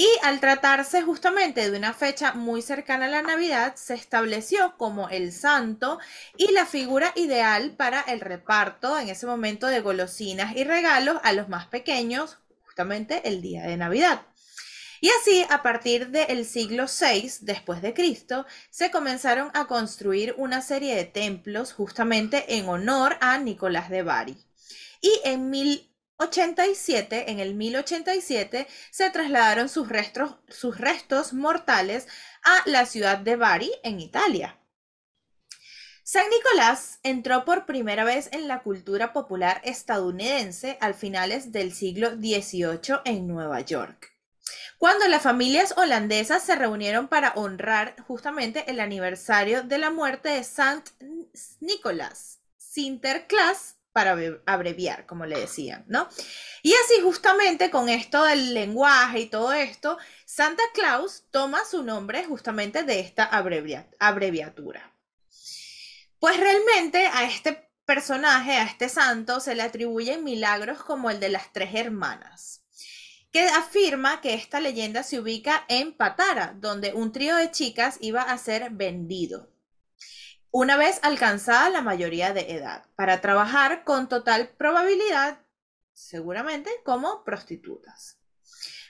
[0.00, 5.10] Y al tratarse justamente de una fecha muy cercana a la Navidad, se estableció como
[5.10, 5.98] el santo
[6.38, 11.34] y la figura ideal para el reparto en ese momento de golosinas y regalos a
[11.34, 14.22] los más pequeños, justamente el día de Navidad.
[15.02, 20.62] Y así, a partir del siglo VI después de Cristo, se comenzaron a construir una
[20.62, 24.38] serie de templos justamente en honor a Nicolás de Bari.
[25.02, 25.50] Y en
[26.20, 32.06] 1087, en el 1087, se trasladaron sus restos, sus restos mortales
[32.44, 34.58] a la ciudad de Bari, en Italia.
[36.04, 42.10] San Nicolás entró por primera vez en la cultura popular estadounidense al finales del siglo
[42.10, 44.12] XVIII en Nueva York,
[44.76, 50.44] cuando las familias holandesas se reunieron para honrar justamente el aniversario de la muerte de
[50.44, 50.90] Sant
[51.60, 56.08] Nicolás, Sinterklaas para abreviar, como le decían, ¿no?
[56.62, 62.24] Y así justamente con esto del lenguaje y todo esto, Santa Claus toma su nombre
[62.24, 64.94] justamente de esta abreviatura.
[66.18, 71.30] Pues realmente a este personaje, a este santo, se le atribuyen milagros como el de
[71.30, 72.62] las tres hermanas,
[73.32, 78.22] que afirma que esta leyenda se ubica en Patara, donde un trío de chicas iba
[78.22, 79.50] a ser vendido
[80.50, 85.38] una vez alcanzada la mayoría de edad, para trabajar con total probabilidad,
[85.92, 88.18] seguramente, como prostitutas.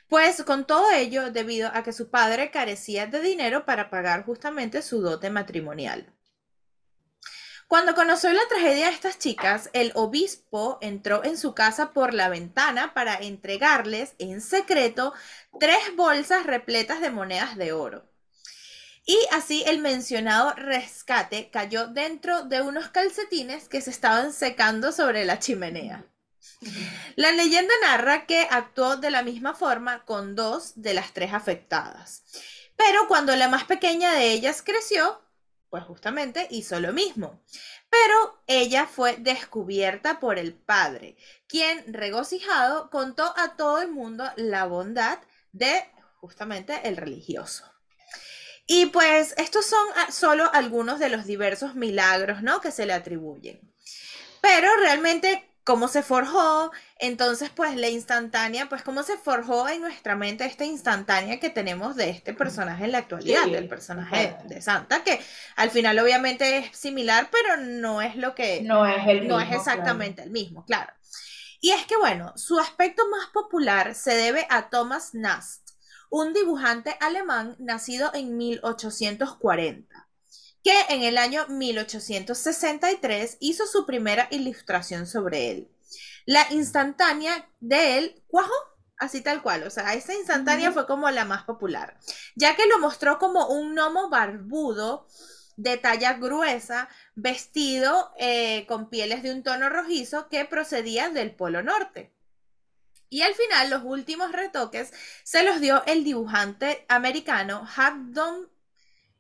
[0.09, 4.83] Pues con todo ello, debido a que su padre carecía de dinero para pagar justamente
[4.83, 6.13] su dote matrimonial.
[7.69, 12.29] Cuando conoció la tragedia de estas chicas, el obispo entró en su casa por la
[12.29, 15.15] ventana para entregarles en secreto
[15.61, 18.10] tres bolsas repletas de monedas de oro.
[19.11, 25.25] Y así el mencionado rescate cayó dentro de unos calcetines que se estaban secando sobre
[25.25, 26.05] la chimenea.
[27.17, 32.23] La leyenda narra que actuó de la misma forma con dos de las tres afectadas.
[32.77, 35.21] Pero cuando la más pequeña de ellas creció,
[35.71, 37.43] pues justamente hizo lo mismo.
[37.89, 41.17] Pero ella fue descubierta por el padre,
[41.49, 45.19] quien regocijado contó a todo el mundo la bondad
[45.51, 47.65] de justamente el religioso.
[48.73, 52.61] Y pues estos son ah, solo algunos de los diversos milagros, ¿no?
[52.61, 53.61] Que se le atribuyen.
[54.41, 60.15] Pero realmente cómo se forjó, entonces pues la instantánea, pues cómo se forjó en nuestra
[60.15, 65.03] mente esta instantánea que tenemos de este personaje en la actualidad, del personaje de Santa,
[65.03, 65.21] que
[65.57, 68.63] al final obviamente es similar, pero no es lo que...
[68.63, 70.93] No es el No es exactamente el mismo, claro.
[71.61, 75.70] Y es que bueno, su aspecto más popular se debe a Thomas Nast,
[76.11, 80.09] un dibujante alemán nacido en 1840,
[80.63, 85.71] que en el año 1863 hizo su primera ilustración sobre él.
[86.27, 88.53] La instantánea de él cuajo,
[88.99, 91.99] así tal cual, o sea, esa instantánea fue como la más popular,
[92.35, 95.07] ya que lo mostró como un gnomo barbudo
[95.57, 101.63] de talla gruesa, vestido eh, con pieles de un tono rojizo que procedía del Polo
[101.63, 102.13] Norte.
[103.11, 104.93] Y al final, los últimos retoques
[105.25, 108.49] se los dio el dibujante americano Haddon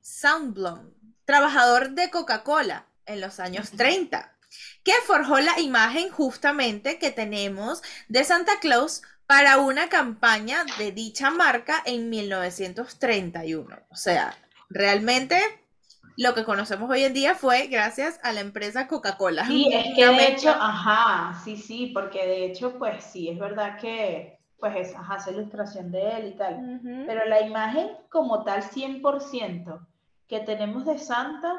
[0.00, 4.32] Sandblom, trabajador de Coca-Cola en los años 30,
[4.84, 11.30] que forjó la imagen justamente que tenemos de Santa Claus para una campaña de dicha
[11.30, 13.86] marca en 1931.
[13.90, 14.36] O sea,
[14.68, 15.59] realmente
[16.20, 19.46] lo que conocemos hoy en día fue gracias a la empresa Coca-Cola.
[19.46, 23.78] Sí, es que de hecho, ajá, sí, sí, porque de hecho, pues sí, es verdad
[23.78, 28.62] que, pues es, ajá, esa ilustración de él y tal, pero la imagen como tal
[28.62, 29.86] 100%
[30.28, 31.58] que tenemos de Santa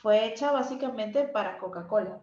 [0.00, 2.22] fue hecha básicamente para Coca-Cola.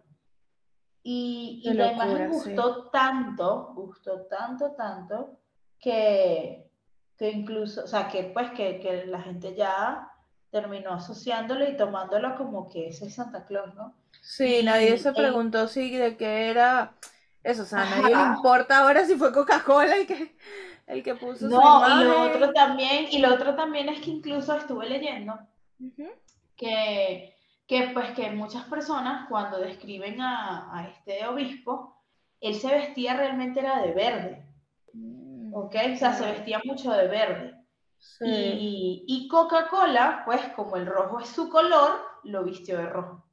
[1.04, 5.38] Y, la imagen gustó tanto, gustó tanto, tanto,
[5.78, 6.68] que,
[7.16, 10.11] que incluso, o sea, que pues que, que la gente ya
[10.52, 13.94] terminó asociándolo y tomándolo como que ese es Santa Claus, ¿no?
[14.20, 16.92] Sí, nadie se preguntó si de qué era
[17.42, 20.36] eso, o sea, a nadie le importa ahora si fue Coca-Cola el que,
[20.86, 24.56] el que puso no, y lo otro también, y lo otro también es que incluso
[24.56, 25.36] estuve leyendo
[26.54, 27.34] que,
[27.66, 31.96] que, pues que muchas personas cuando describen a, a este obispo,
[32.40, 34.46] él se vestía realmente era de verde.
[34.92, 35.74] Mm, ¿Ok?
[35.94, 37.61] O sea, se vestía mucho de verde.
[38.20, 43.24] Y, y Coca-Cola, pues como el rojo es su color, lo vistió de rojo.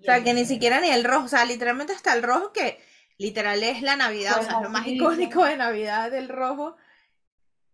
[0.00, 2.80] O sea, que ni siquiera ni el rojo, o sea, literalmente hasta el rojo que
[3.18, 6.76] literal es la Navidad, o sea, lo más icónico de Navidad del rojo.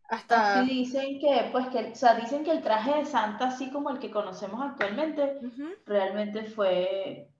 [0.08, 0.62] Hasta...
[0.62, 3.98] dicen que, pues, que, o sea, dicen que el traje de Santa, así como el
[3.98, 5.38] que conocemos actualmente,
[5.84, 7.30] realmente fue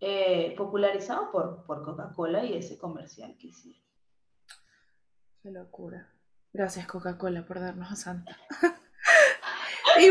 [0.00, 3.82] eh, popularizado por, por Coca-Cola y ese comercial que hicieron.
[5.42, 6.13] Qué locura.
[6.54, 8.38] Gracias Coca-Cola por darnos a Santa.
[10.00, 10.08] y,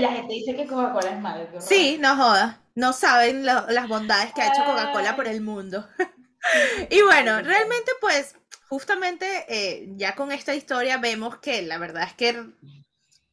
[0.00, 1.60] la gente dice que Coca-Cola es malo.
[1.60, 2.56] Sí, no jodas.
[2.74, 5.86] No saben las bondades que ha hecho Coca-Cola por el mundo.
[6.90, 8.34] y bueno, realmente pues
[8.70, 12.42] justamente eh, ya con esta historia vemos que la verdad es que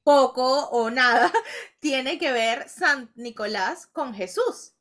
[0.04, 1.32] poco o nada
[1.80, 4.74] tiene que ver San Nicolás con Jesús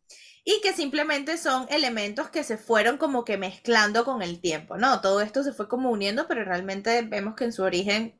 [0.44, 5.00] y que simplemente son elementos que se fueron como que mezclando con el tiempo, ¿no?
[5.00, 8.18] Todo esto se fue como uniendo, pero realmente vemos que en su origen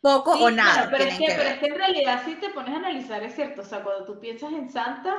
[0.00, 0.88] poco o nada.
[0.90, 3.62] pero, es que, pero es que en realidad si te pones a analizar es cierto,
[3.62, 5.14] o sea, cuando tú piensas en Santa,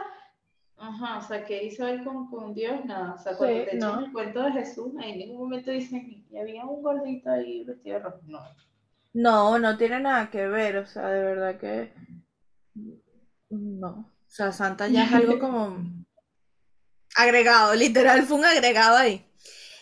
[0.77, 2.83] ajá, o sea, ¿qué hizo él con, con Dios?
[2.85, 6.37] Nada, o sea, cuando te echan el cuento de Jesús, en ningún momento dicen, y
[6.37, 8.39] había un gordito ahí vestido de rojo, no.
[9.11, 11.93] No, no tiene nada que ver, o sea, de verdad que
[13.49, 13.89] no.
[13.89, 15.77] O sea, Santa ya es algo como
[17.15, 19.25] agregado, literal, fue un agregado ahí.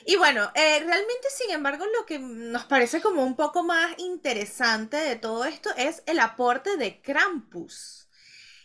[0.10, 4.96] Y bueno, eh, realmente, sin embargo, lo que nos parece como un poco más interesante
[4.96, 8.08] de todo esto es el aporte de Krampus.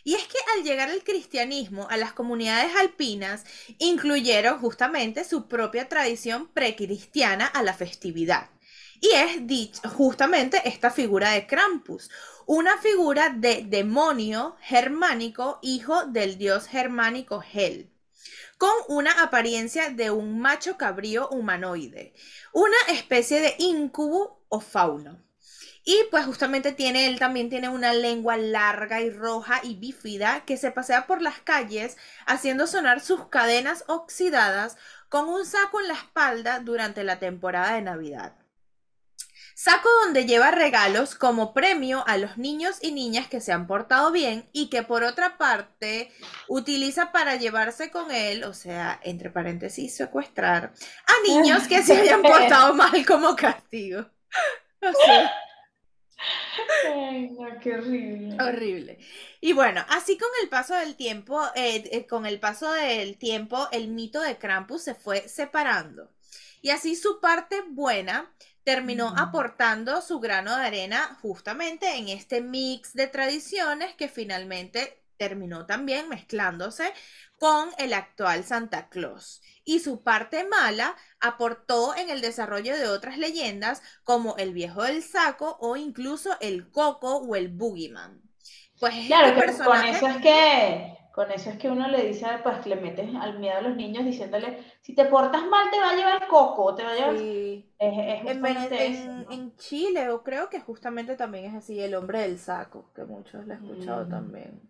[0.05, 3.43] Y es que al llegar el cristianismo a las comunidades alpinas,
[3.77, 8.49] incluyeron justamente su propia tradición precristiana a la festividad.
[9.01, 12.09] Y es justamente esta figura de Krampus,
[12.45, 17.92] una figura de demonio germánico, hijo del dios germánico Hel
[18.63, 22.13] con una apariencia de un macho cabrío humanoide,
[22.53, 25.21] una especie de incubo o fauno.
[25.83, 30.55] Y pues justamente tiene, él también tiene una lengua larga y roja y bífida que
[30.55, 34.77] se pasea por las calles haciendo sonar sus cadenas oxidadas
[35.09, 38.42] con un saco en la espalda durante la temporada de Navidad.
[39.55, 44.11] Saco donde lleva regalos como premio a los niños y niñas que se han portado
[44.11, 46.11] bien y que por otra parte
[46.47, 50.73] utiliza para llevarse con él, o sea, entre paréntesis, secuestrar
[51.05, 54.05] a niños que se hayan portado mal como castigo.
[54.85, 55.31] O sea,
[56.85, 58.37] Ay, no, qué horrible.
[58.41, 58.99] Horrible.
[59.41, 63.67] Y bueno, así con el paso del tiempo, eh, eh, con el paso del tiempo,
[63.71, 66.11] el mito de Krampus se fue separando.
[66.61, 72.93] Y así su parte buena terminó aportando su grano de arena justamente en este mix
[72.93, 76.91] de tradiciones que finalmente terminó también mezclándose
[77.37, 79.41] con el actual Santa Claus.
[79.65, 85.03] Y su parte mala aportó en el desarrollo de otras leyendas como el viejo del
[85.03, 88.21] saco o incluso el coco o el boogeyman.
[88.79, 92.65] Pues claro, este con eso es que con eso es que uno le dice, pues
[92.65, 95.95] le metes al miedo a los niños diciéndole, si te portas mal te va a
[95.95, 97.17] llevar coco, te va a llevar...
[97.19, 97.69] Sí.
[97.77, 102.89] Es, en, en, Chile, o creo que justamente también es así, el hombre del saco,
[102.95, 104.09] que muchos lo he escuchado mm.
[104.09, 104.61] también.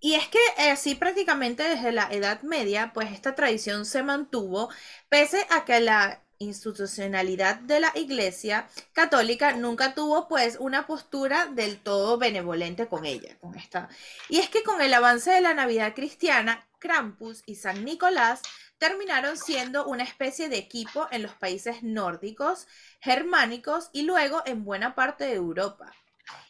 [0.00, 0.38] Y es que
[0.70, 4.68] así eh, prácticamente desde la Edad Media, pues esta tradición se mantuvo,
[5.08, 11.78] pese a que la institucionalidad de la Iglesia católica nunca tuvo pues una postura del
[11.78, 13.88] todo benevolente con ella, con esta.
[14.28, 18.42] Y es que con el avance de la Navidad cristiana, Krampus y San Nicolás
[18.78, 22.66] terminaron siendo una especie de equipo en los países nórdicos,
[23.00, 25.92] germánicos y luego en buena parte de Europa.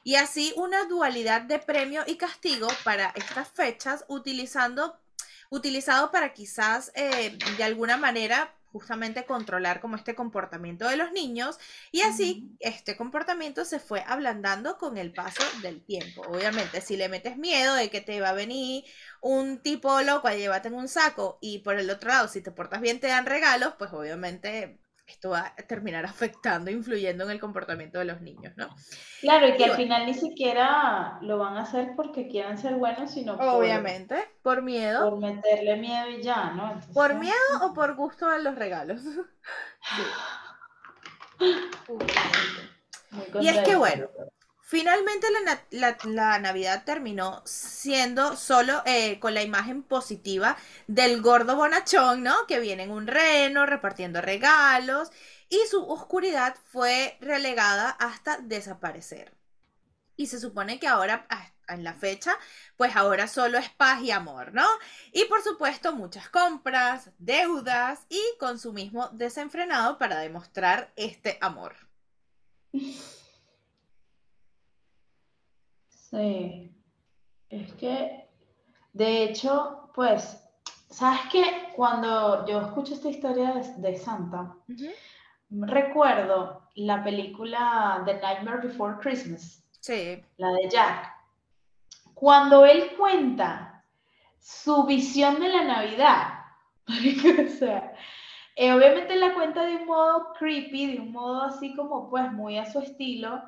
[0.03, 4.99] Y así una dualidad de premio y castigo para estas fechas utilizando
[5.51, 11.61] utilizado para quizás eh, de alguna manera justamente controlar como este comportamiento de los niños
[11.93, 16.23] y así este comportamiento se fue ablandando con el paso del tiempo.
[16.23, 18.85] Obviamente, si le metes miedo de que te va a venir
[19.21, 22.51] un tipo loco a llevarte en un saco y por el otro lado, si te
[22.51, 27.41] portas bien te dan regalos, pues obviamente esto va a terminar afectando, influyendo en el
[27.41, 28.69] comportamiento de los niños, ¿no?
[29.21, 33.11] Claro, y que al final ni siquiera lo van a hacer porque quieran ser buenos,
[33.11, 35.11] sino Obviamente, por miedo.
[35.11, 36.81] Por meterle miedo y ya, ¿no?
[36.93, 39.01] por miedo o por gusto a los regalos.
[43.41, 44.09] y es que bueno,
[44.67, 45.27] Finalmente
[45.73, 50.57] la, Navidad terminó siendo solo eh, con la imagen positiva
[50.87, 52.47] del gordo bonachón, ¿no?
[52.49, 55.11] Que viene en un reno repartiendo regalos
[55.51, 59.35] y su oscuridad fue relegada hasta desaparecer.
[60.17, 61.27] Y se supone que ahora
[61.69, 62.35] en la fecha,
[62.79, 64.67] pues ahora solo es paz y amor, ¿no?
[65.13, 71.77] Y por supuesto muchas compras, deudas y consumismo desenfrenado para demostrar este amor.
[76.15, 76.73] Sí,
[77.49, 78.29] es que,
[78.93, 80.41] de hecho, pues,
[80.89, 81.73] ¿sabes qué?
[81.75, 84.55] Cuando yo escucho esta historia de, Santa,
[85.51, 89.65] recuerdo la película The Nightmare Before Christmas.
[89.81, 90.23] Sí.
[90.37, 91.13] La de Jack.
[92.15, 93.85] Cuando él cuenta
[94.39, 96.45] su visión de la Navidad,
[96.87, 97.93] o sea,
[98.55, 102.57] eh, obviamente la cuenta de un modo creepy, de un modo así como pues muy
[102.57, 103.43] a su estilo,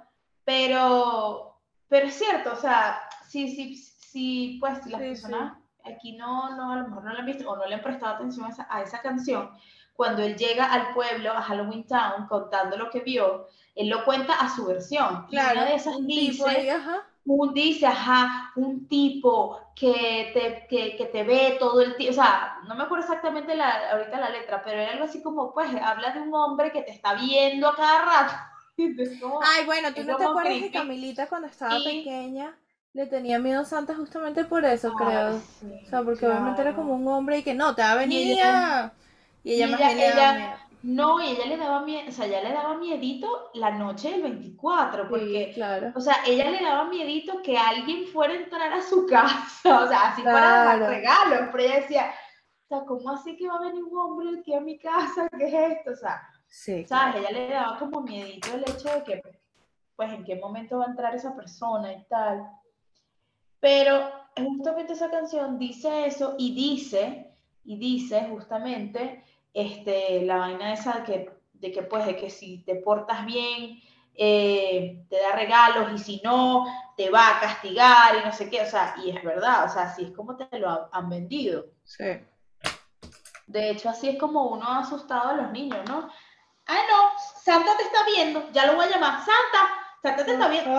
[0.45, 1.55] pero,
[1.89, 6.76] pero es cierto, o sea, sí, sí, sí, pues las personas aquí no, no, a
[6.76, 9.51] lo mejor no la han visto o no le han prestado atención a esa, canción,
[9.95, 14.34] cuando él llega al pueblo, a Halloween Town, contando lo que vio, él lo cuenta
[14.34, 15.26] a su versión.
[15.28, 16.74] Claro, y una de esas dice,
[17.24, 22.22] un dice, ajá, un tipo que te, que, que te ve todo el tiempo, o
[22.22, 25.68] sea, no me acuerdo exactamente la, ahorita la letra, pero era algo así como, pues,
[25.82, 28.34] habla de un hombre que te está viendo a cada rato.
[28.79, 32.57] Ay, bueno, tú no te acuerdas que Camilita cuando estaba pequeña
[32.97, 35.37] le tenía miedo a Santa justamente por eso, creo.
[35.37, 38.27] o sea, porque obviamente era como un hombre y que no, te va a venir
[38.27, 40.57] y ella, más bien le daba miedo.
[40.83, 44.22] No, y ella le daba miedo, o sea, ella le daba miedito la noche del
[44.22, 45.93] 24, porque, claro.
[45.95, 49.89] o sea, ella le daba miedito que alguien fuera a entrar a su casa, o
[49.89, 52.14] sea, así fuera a dar regalos, pero ella decía,
[52.64, 55.29] o sea, ¿cómo así que va a venir un hombre aquí a mi casa?
[55.37, 55.91] ¿Qué es esto?
[55.91, 57.16] O sea, sí, ¿sabes?
[57.16, 59.22] Ella le daba como miedito el hecho de que,
[59.94, 62.49] pues, en qué momento va a entrar esa persona y tal.
[63.61, 67.34] Pero justamente esa canción dice eso y dice,
[67.64, 72.59] y dice justamente, este, la vaina esa de que, de que, pues, de que si
[72.59, 73.80] te portas bien,
[74.14, 76.64] eh, te da regalos y si no,
[76.97, 79.82] te va a castigar y no sé qué, o sea, y es verdad, o sea,
[79.82, 81.66] así es como te lo han vendido.
[81.84, 82.05] Sí.
[83.47, 86.09] De hecho, así es como uno ha asustado a los niños, ¿no?
[86.67, 87.12] Ah, no,
[87.43, 89.69] Santa te está viendo, ya lo voy a llamar, Santa,
[90.03, 90.71] Santa te está viendo.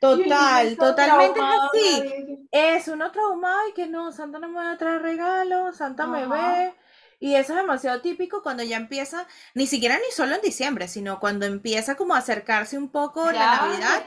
[0.00, 2.48] Total, totalmente es así.
[2.50, 6.26] Es uno traumado y que no, Santa no me va a traer regalos, Santa me
[6.26, 6.74] ve,
[7.18, 11.20] y eso es demasiado típico cuando ya empieza, ni siquiera ni solo en diciembre, sino
[11.20, 14.02] cuando empieza como a acercarse un poco la Navidad.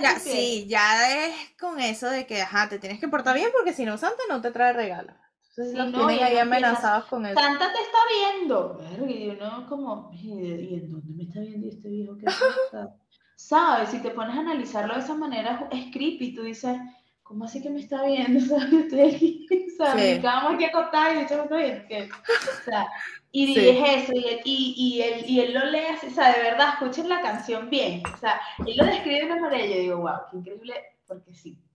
[0.00, 3.72] ya, sí, ya es con eso de que, ajá, te tienes que portar bien porque
[3.72, 5.14] si no, Santa no te trae regalos.
[5.54, 7.38] Entonces los tienen ahí amenazados con eso.
[7.38, 7.98] Santa te está
[8.40, 8.80] viendo.
[9.06, 12.16] Y uno como, ¿y en dónde me está viendo este viejo?
[12.16, 12.24] ¿Qué
[13.36, 13.90] ¿Sabes?
[13.90, 16.34] Si te pones a analizarlo de esa manera, es creepy.
[16.34, 16.78] Tú dices,
[17.22, 18.40] ¿cómo así que me está viendo?
[18.46, 18.72] ¿Sabes?
[18.72, 19.46] Estoy aquí,
[19.76, 20.16] ¿sabes?
[20.16, 21.86] Mi cama aquí acostada y me está viendo.
[21.86, 22.08] ¿Qué?
[22.08, 22.88] O sea,
[23.30, 26.42] y dije eso, y, y, y, él, y él lo lee así, o sea, de
[26.44, 28.02] verdad, escuchen la canción bien.
[28.14, 30.74] O sea, él lo describe de una manera y yo digo, wow, qué increíble,
[31.06, 31.71] porque sí, sí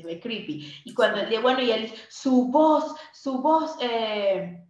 [0.00, 0.82] se ve creepy.
[0.84, 4.64] Y cuando él, bueno, y él, su voz, su voz, eh,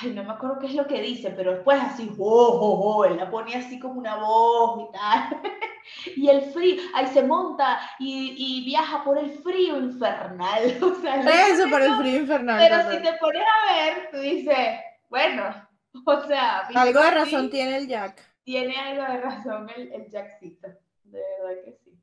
[0.00, 3.04] ay, no me acuerdo qué es lo que dice, pero después así, oh, oh, oh,
[3.04, 5.40] él la ponía así como una voz y tal.
[6.16, 10.78] y el frío, ahí se monta y, y, viaja por el frío infernal.
[10.82, 12.58] O sea, Eso, por el frío infernal.
[12.58, 15.68] Pero si te pones a ver, tú dices, bueno,
[16.06, 16.68] o sea...
[16.74, 18.22] Algo de razón tiene el Jack.
[18.44, 20.68] Tiene algo de razón el, el Jackcito,
[21.04, 21.96] de verdad que sí.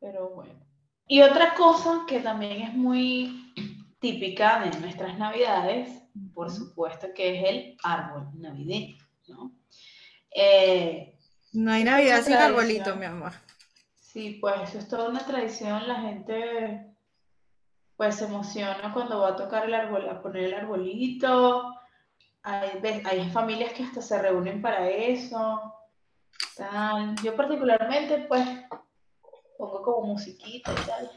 [0.00, 0.65] Pero bueno.
[1.06, 3.52] Y otra cosa que también es muy
[4.00, 8.96] típica de nuestras navidades por supuesto que es el árbol navideño,
[9.28, 9.52] ¿no?
[10.30, 11.18] Eh,
[11.52, 13.32] no hay Navidad sin arbolito, mi amor.
[13.98, 16.92] Sí, pues eso es toda una tradición, la gente
[17.96, 21.74] pues se emociona cuando va a tocar el árbol, a poner el arbolito,
[22.42, 25.72] hay, hay familias que hasta se reúnen para eso.
[27.22, 28.46] Yo particularmente pues
[29.56, 31.10] pongo como musiquita y tal,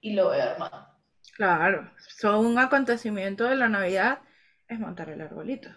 [0.00, 0.86] y lo veo hermano.
[1.34, 4.20] Claro, son un acontecimiento de la Navidad
[4.66, 5.70] es montar el arbolito.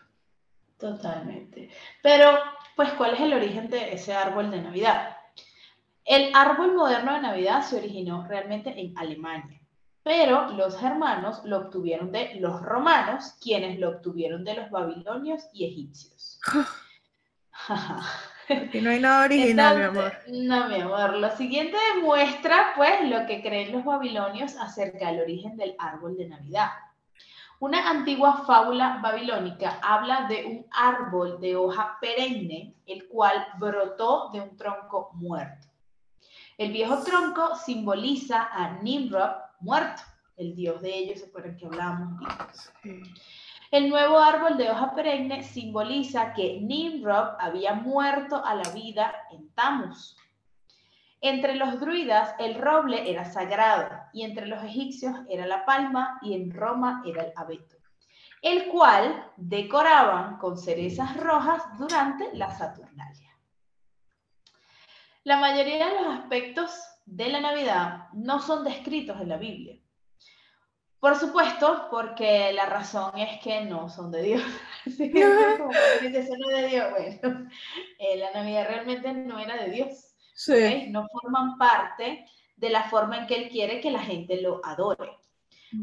[0.77, 1.69] Totalmente.
[2.01, 2.39] Pero,
[2.75, 5.17] pues, ¿cuál es el origen de ese árbol de Navidad?
[6.03, 9.61] El árbol moderno de Navidad se originó realmente en Alemania,
[10.03, 15.65] pero los germanos lo obtuvieron de los romanos, quienes lo obtuvieron de los babilonios y
[15.65, 16.39] egipcios.
[18.51, 20.13] Aquí no hay nada original, mi amor.
[20.27, 21.17] No, mi amor.
[21.17, 26.27] Lo siguiente demuestra, pues, lo que creen los babilonios acerca del origen del árbol de
[26.27, 26.69] Navidad.
[27.59, 34.41] Una antigua fábula babilónica habla de un árbol de hoja perenne, el cual brotó de
[34.41, 35.67] un tronco muerto.
[36.57, 40.01] El viejo tronco simboliza a Nimrod muerto,
[40.37, 42.19] el dios de ellos, ¿se que hablamos?
[43.71, 49.49] El nuevo árbol de hoja perenne simboliza que Nimrod había muerto a la vida en
[49.53, 50.17] Tamus.
[51.21, 56.33] Entre los druidas el roble era sagrado y entre los egipcios era la palma y
[56.33, 57.77] en Roma era el abeto,
[58.41, 63.37] el cual decoraban con cerezas rojas durante la Saturnalia.
[65.23, 66.71] La mayoría de los aspectos
[67.05, 69.80] de la Navidad no son descritos en la Biblia.
[71.01, 74.43] Por supuesto, porque la razón es que no son de Dios.
[75.57, 77.49] Como de Dios, bueno,
[77.97, 80.15] eh, la Navidad realmente no era de Dios.
[80.89, 82.23] No forman parte
[82.55, 85.17] de la forma en que Él quiere que la gente lo adore.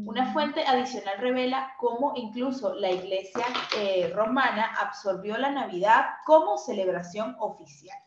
[0.05, 0.33] Una mm.
[0.33, 3.45] fuente adicional revela cómo incluso la iglesia
[3.77, 7.97] eh, romana absorbió la Navidad como celebración oficial.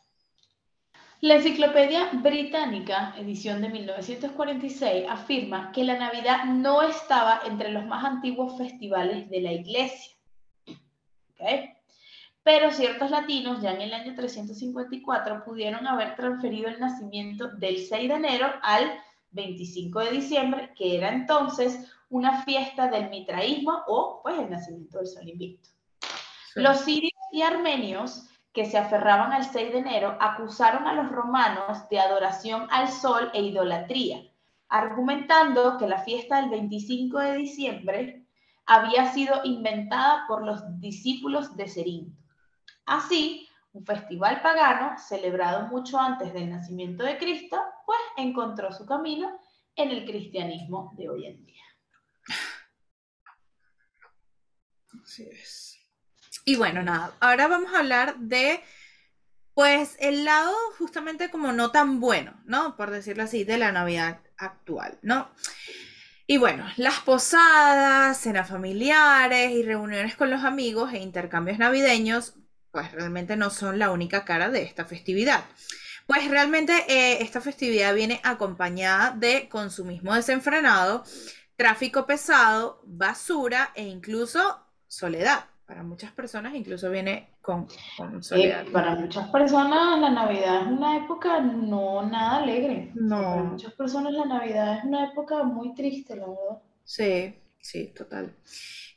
[1.23, 8.05] La Enciclopedia Británica, edición de 1946, afirma que la Navidad no estaba entre los más
[8.05, 10.17] antiguos festivales de la Iglesia.
[12.43, 18.09] Pero ciertos latinos ya en el año 354 pudieron haber transferido el nacimiento del 6
[18.09, 18.91] de enero al
[19.31, 25.07] 25 de diciembre, que era entonces una fiesta del mitraísmo o pues el nacimiento del
[25.07, 25.69] sol invicto.
[26.57, 31.89] Los sirios y armenios que se aferraban al 6 de enero acusaron a los romanos
[31.89, 34.23] de adoración al sol e idolatría,
[34.69, 38.27] argumentando que la fiesta del 25 de diciembre
[38.67, 42.19] había sido inventada por los discípulos de Cerinto.
[42.87, 49.31] Así, un festival pagano, celebrado mucho antes del nacimiento de Cristo, pues encontró su camino
[49.77, 51.65] en el cristianismo de hoy en día.
[55.03, 55.72] Así es.
[56.45, 58.61] Y bueno, nada, ahora vamos a hablar de,
[59.55, 62.77] pues, el lado justamente como no tan bueno, ¿no?
[62.77, 65.31] Por decirlo así, de la Navidad actual, ¿no?
[66.27, 72.35] Y bueno, las posadas, cenas familiares y reuniones con los amigos e intercambios navideños,
[72.73, 75.45] pues realmente no son la única cara de esta festividad.
[76.07, 81.05] Pues realmente eh, esta festividad viene acompañada de consumismo desenfrenado,
[81.57, 87.67] tráfico pesado, basura e incluso soledad para muchas personas incluso viene con,
[87.97, 88.67] con soledad.
[88.71, 92.91] para muchas personas la Navidad es una época no nada alegre.
[92.95, 93.23] No.
[93.23, 96.63] para muchas personas la Navidad es una época muy triste, la verdad.
[96.85, 98.35] Sí, sí, total.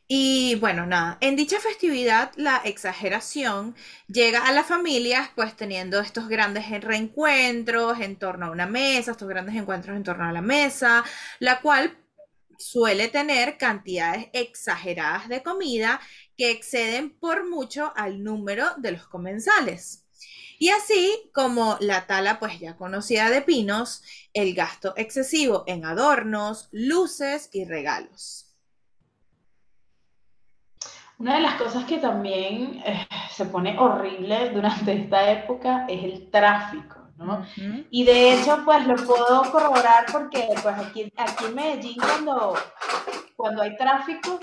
[0.10, 3.74] Y bueno, nada, en dicha festividad la exageración
[4.08, 9.30] llega a las familias pues teniendo estos grandes reencuentros en torno a una mesa, estos
[9.30, 11.06] grandes encuentros en torno a la mesa,
[11.40, 11.96] la cual
[12.58, 16.00] suele tener cantidades exageradas de comida
[16.38, 20.06] que exceden por mucho al número de los comensales.
[20.58, 24.04] Y así como la tala pues ya conocida de pinos,
[24.34, 28.46] el gasto excesivo en adornos, luces y regalos.
[31.18, 36.30] Una de las cosas que también eh, se pone horrible durante esta época es el
[36.30, 37.05] tráfico.
[37.18, 37.46] ¿No?
[37.90, 42.56] Y de hecho, pues lo puedo corroborar porque pues aquí, aquí en Medellín cuando,
[43.36, 44.40] cuando hay tráfico,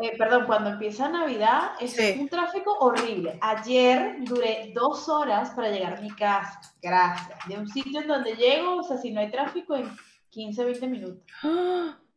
[0.00, 3.38] eh, perdón, cuando empieza Navidad, es un tráfico horrible.
[3.40, 7.38] Ayer duré dos horas para llegar a mi casa, gracias.
[7.48, 9.90] De un sitio en donde llego, o sea, si no hay tráfico, en
[10.30, 11.24] 15, 20 minutos.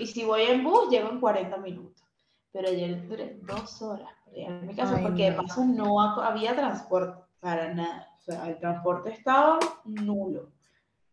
[0.00, 2.02] Y si voy en bus, llego en 40 minutos.
[2.50, 6.56] Pero ayer duré dos horas para llegar a mi casa porque de paso no había
[6.56, 8.08] transporte para nada.
[8.16, 10.50] O sea, el transporte estaba nulo.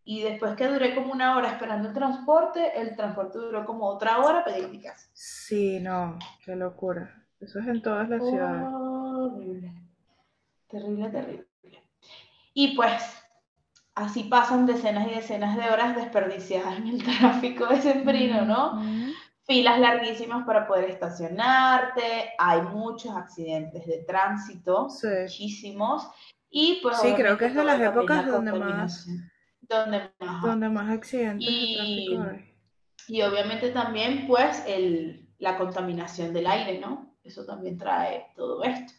[0.02, 4.18] Y después que duré como una hora esperando el transporte, el transporte duró como otra
[4.18, 5.10] hora para mi casa.
[5.12, 7.22] Sí, no, qué locura.
[7.38, 8.66] Eso es en todas las ciudades.
[8.66, 9.74] Horrible.
[10.68, 11.46] Terrible, terrible.
[12.54, 13.02] Y pues,
[13.94, 18.82] así pasan decenas y decenas de horas desperdiciadas en el tráfico de sembrino, ¿no?
[19.44, 26.08] Filas larguísimas para poder estacionarte, hay muchos accidentes de tránsito, muchísimos.
[26.48, 29.06] Y pues, sí, creo que es de las épocas donde más
[29.68, 32.18] donde más, donde más accidentes y,
[33.08, 37.16] y obviamente también pues el, la contaminación del aire, ¿no?
[37.24, 38.92] Eso también trae todo esto.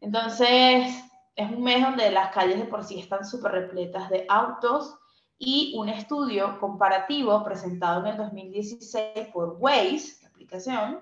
[0.00, 1.04] Entonces,
[1.34, 4.97] es un mes donde las calles de por sí están súper repletas de autos
[5.38, 11.00] y un estudio comparativo presentado en el 2016 por Waze, la aplicación,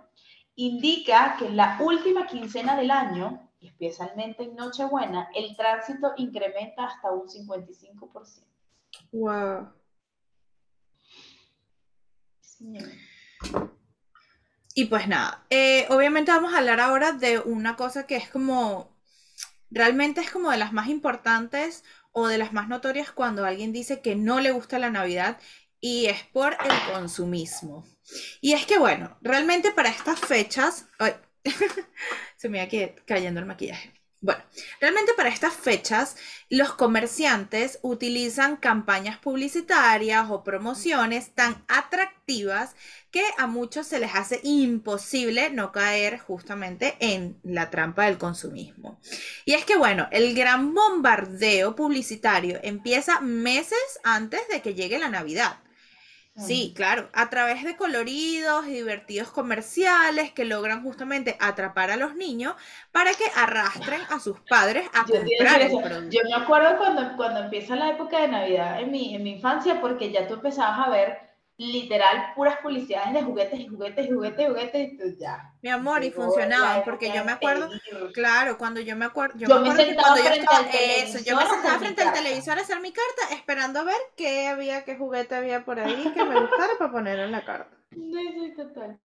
[0.57, 7.11] indica que en la última quincena del año, especialmente en Nochebuena, el tránsito incrementa hasta
[7.11, 8.45] un 55%.
[9.13, 9.73] Wow.
[14.75, 18.95] Y pues nada, eh, obviamente vamos a hablar ahora de una cosa que es como,
[19.71, 21.85] realmente es como de las más importantes
[22.19, 25.39] o de las más notorias cuando alguien dice que no le gusta la Navidad
[25.83, 27.87] y es por el consumismo.
[28.41, 30.89] Y es que bueno, realmente para estas fechas,
[32.37, 33.93] se me va cayendo el maquillaje.
[34.23, 34.43] Bueno,
[34.81, 36.17] realmente para estas fechas
[36.49, 42.75] los comerciantes utilizan campañas publicitarias o promociones tan atractivas
[43.11, 48.99] que a muchos se les hace imposible no caer justamente en la trampa del consumismo.
[49.45, 55.11] Y es que bueno, el gran bombardeo publicitario empieza meses antes de que llegue la
[55.11, 55.59] Navidad.
[56.37, 62.15] Sí, claro, a través de coloridos y divertidos comerciales que logran justamente atrapar a los
[62.15, 62.55] niños
[62.93, 66.11] para que arrastren a sus padres a comprar el producto.
[66.11, 69.81] Yo me acuerdo cuando, cuando empieza la época de Navidad en mi, en mi infancia,
[69.81, 71.26] porque ya tú empezabas a ver
[71.59, 75.55] literal puras publicidades de juguetes y juguetes y juguetes y juguetes y tú ya.
[75.63, 77.71] Mi amor, y funcionaban, porque yo me acuerdo,
[78.13, 81.47] claro, cuando yo me acuerdo, yo, me, acuerdo que cuando yo estaba, eso, yo me
[81.47, 85.35] sentaba frente al televisor a hacer mi carta, esperando a ver qué había, qué juguete
[85.35, 87.75] había por ahí que me gustara para poner en la carta.
[87.97, 89.01] No, sí, total.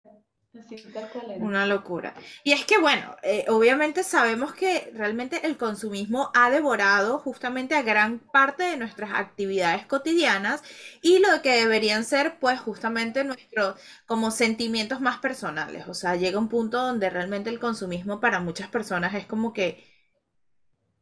[1.40, 2.14] Una locura.
[2.42, 7.82] Y es que, bueno, eh, obviamente sabemos que realmente el consumismo ha devorado justamente a
[7.82, 10.62] gran parte de nuestras actividades cotidianas
[11.02, 15.86] y lo que deberían ser, pues, justamente nuestros como sentimientos más personales.
[15.86, 19.84] O sea, llega un punto donde realmente el consumismo para muchas personas es como que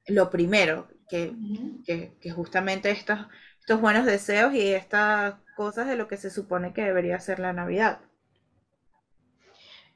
[0.06, 1.32] lo primero, que,
[1.84, 3.18] que justamente estos,
[3.60, 7.52] estos buenos deseos y estas cosas de lo que se supone que debería ser la
[7.52, 8.00] Navidad.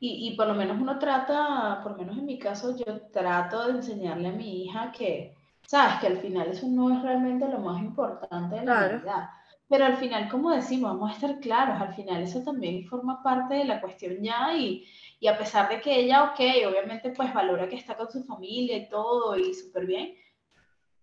[0.02, 3.66] Y, y, por lo menos uno trata, por lo menos en mi caso, yo trato
[3.66, 5.36] de enseñarle a mi hija que,
[5.66, 9.30] sabes, que al final eso no es realmente lo más importante de la vida.
[9.68, 13.54] Pero al final, como decimos, vamos a estar claros, al final eso también forma parte
[13.54, 14.84] de la cuestión ya y,
[15.20, 18.78] y a pesar de que ella, ok, obviamente pues valora que está con su familia
[18.78, 20.14] y todo y súper bien,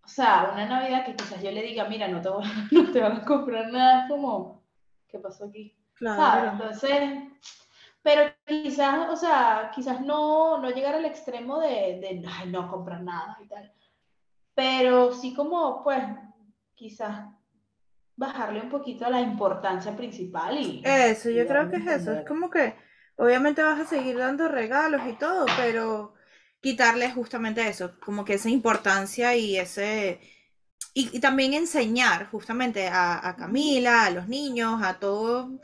[0.04, 2.30] o sea, una Navidad que quizás yo le diga, mira, no te,
[2.72, 4.64] no te van a comprar nada, como,
[5.08, 5.76] ¿qué pasó aquí?
[5.94, 6.52] Claro.
[6.52, 7.20] Entonces
[8.08, 13.38] pero quizás, o sea, quizás no, no llegar al extremo de, de no comprar nada
[13.44, 13.70] y tal.
[14.56, 16.00] Pero sí como, pues,
[16.74, 17.26] quizás
[18.16, 20.82] bajarle un poquito a la importancia principal y...
[20.86, 22.14] Eso, yo creo que es eso.
[22.14, 22.76] Es como que,
[23.18, 26.14] obviamente vas a seguir dando regalos y todo, pero
[26.62, 30.22] quitarle justamente eso, como que esa importancia y ese...
[30.94, 35.60] Y, también enseñar justamente a, a Camila, a los niños, a todo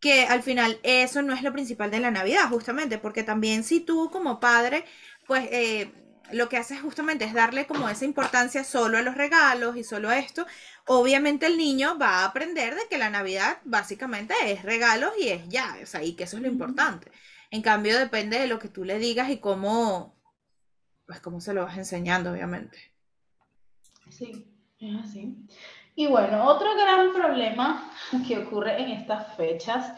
[0.00, 3.80] que al final eso no es lo principal de la Navidad, justamente, porque también si
[3.80, 4.84] tú como padre,
[5.26, 5.92] pues eh,
[6.32, 10.08] lo que haces justamente es darle como esa importancia solo a los regalos y solo
[10.08, 10.46] a esto,
[10.86, 15.48] obviamente el niño va a aprender de que la Navidad básicamente es regalos y es
[15.48, 17.10] ya, o sea, y que eso es lo importante.
[17.50, 20.16] En cambio, depende de lo que tú le digas y cómo,
[21.06, 22.78] pues cómo se lo vas enseñando, obviamente.
[24.08, 24.46] Sí,
[24.78, 25.36] es así.
[26.00, 27.92] Y bueno, otro gran problema
[28.26, 29.92] que ocurre en estas fechas,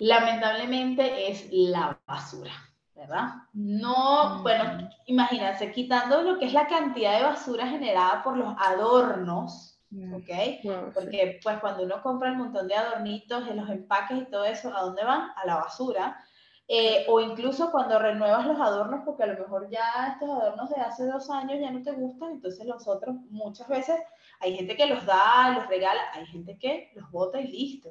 [0.00, 2.50] lamentablemente, es la basura,
[2.92, 3.34] ¿verdad?
[3.52, 9.78] No, bueno, imagínense, quitando lo que es la cantidad de basura generada por los adornos,
[10.12, 10.92] ¿ok?
[10.92, 14.76] Porque pues cuando uno compra un montón de adornitos en los empaques y todo eso,
[14.76, 15.30] ¿a dónde van?
[15.36, 16.20] A la basura.
[16.66, 20.80] Eh, o incluso cuando renuevas los adornos, porque a lo mejor ya estos adornos de
[20.80, 24.00] hace dos años ya no te gustan, entonces los otros muchas veces
[24.40, 27.90] hay gente que los da, los regala, hay gente que los bota y listo.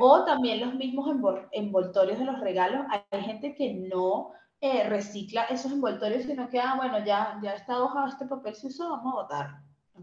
[0.00, 1.10] O también los mismos
[1.52, 6.74] envoltorios de los regalos, hay gente que no eh, recicla esos envoltorios, sino que, ah,
[6.76, 9.56] bueno, ya, ya está hoja, este papel se usó, vamos a botarlo.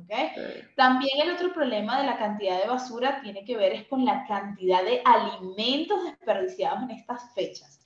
[0.04, 0.30] ¿Okay?
[0.76, 4.24] También el otro problema de la cantidad de basura tiene que ver es con la
[4.28, 7.79] cantidad de alimentos desperdiciados en estas fechas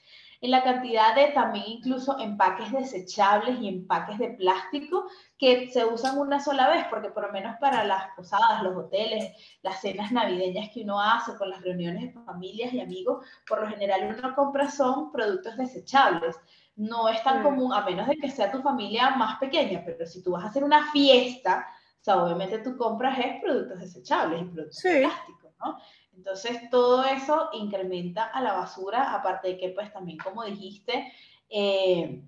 [0.44, 5.06] en la cantidad de también incluso empaques desechables y empaques de plástico
[5.38, 9.32] que se usan una sola vez, porque por lo menos para las posadas, los hoteles,
[9.62, 13.68] las cenas navideñas que uno hace con las reuniones de familias y amigos, por lo
[13.70, 16.36] general uno compra son productos desechables.
[16.76, 20.22] No es tan común, a menos de que sea tu familia más pequeña, pero si
[20.22, 21.66] tú vas a hacer una fiesta,
[22.02, 25.78] o sea, obviamente tú compras es productos desechables y productos de plástico, ¿no?
[26.16, 31.11] Entonces, todo eso incrementa a la basura, aparte de que, pues, también, como dijiste,
[31.49, 32.22] eh,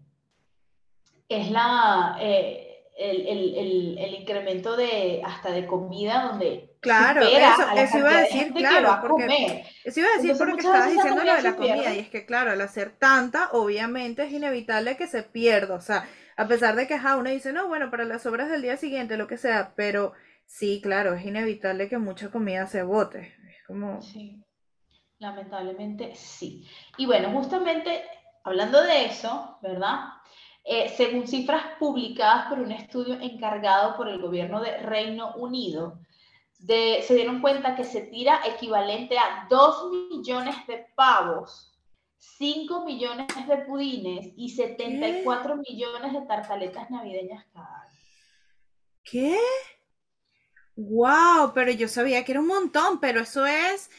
[1.29, 8.53] es la, eh, el, incremento de hasta de comida donde Claro, eso, iba a decir,
[8.53, 12.09] claro, porque, eso iba a decir porque estabas diciendo lo de la comida, y es
[12.09, 16.07] que claro, al hacer tanta, obviamente es inevitable que se pierda, o sea,
[16.37, 19.17] a pesar de que ja, uno dice, no, bueno, para las obras del día siguiente,
[19.17, 20.13] lo que sea, pero
[20.45, 23.33] sí, claro, es inevitable que mucha comida se bote.
[24.01, 24.43] Sí,
[25.19, 26.67] lamentablemente sí.
[26.97, 28.03] Y bueno, justamente
[28.43, 30.09] hablando de eso, ¿verdad?
[30.63, 35.99] Eh, según cifras publicadas por un estudio encargado por el gobierno de Reino Unido,
[36.57, 41.75] se dieron cuenta que se tira equivalente a 2 millones de pavos
[42.37, 47.99] 5 millones de pudines y 74 millones de tartaletas navideñas cada año.
[49.03, 49.37] ¿Qué?
[50.75, 53.89] Wow, pero yo sabía que era un montón, pero eso es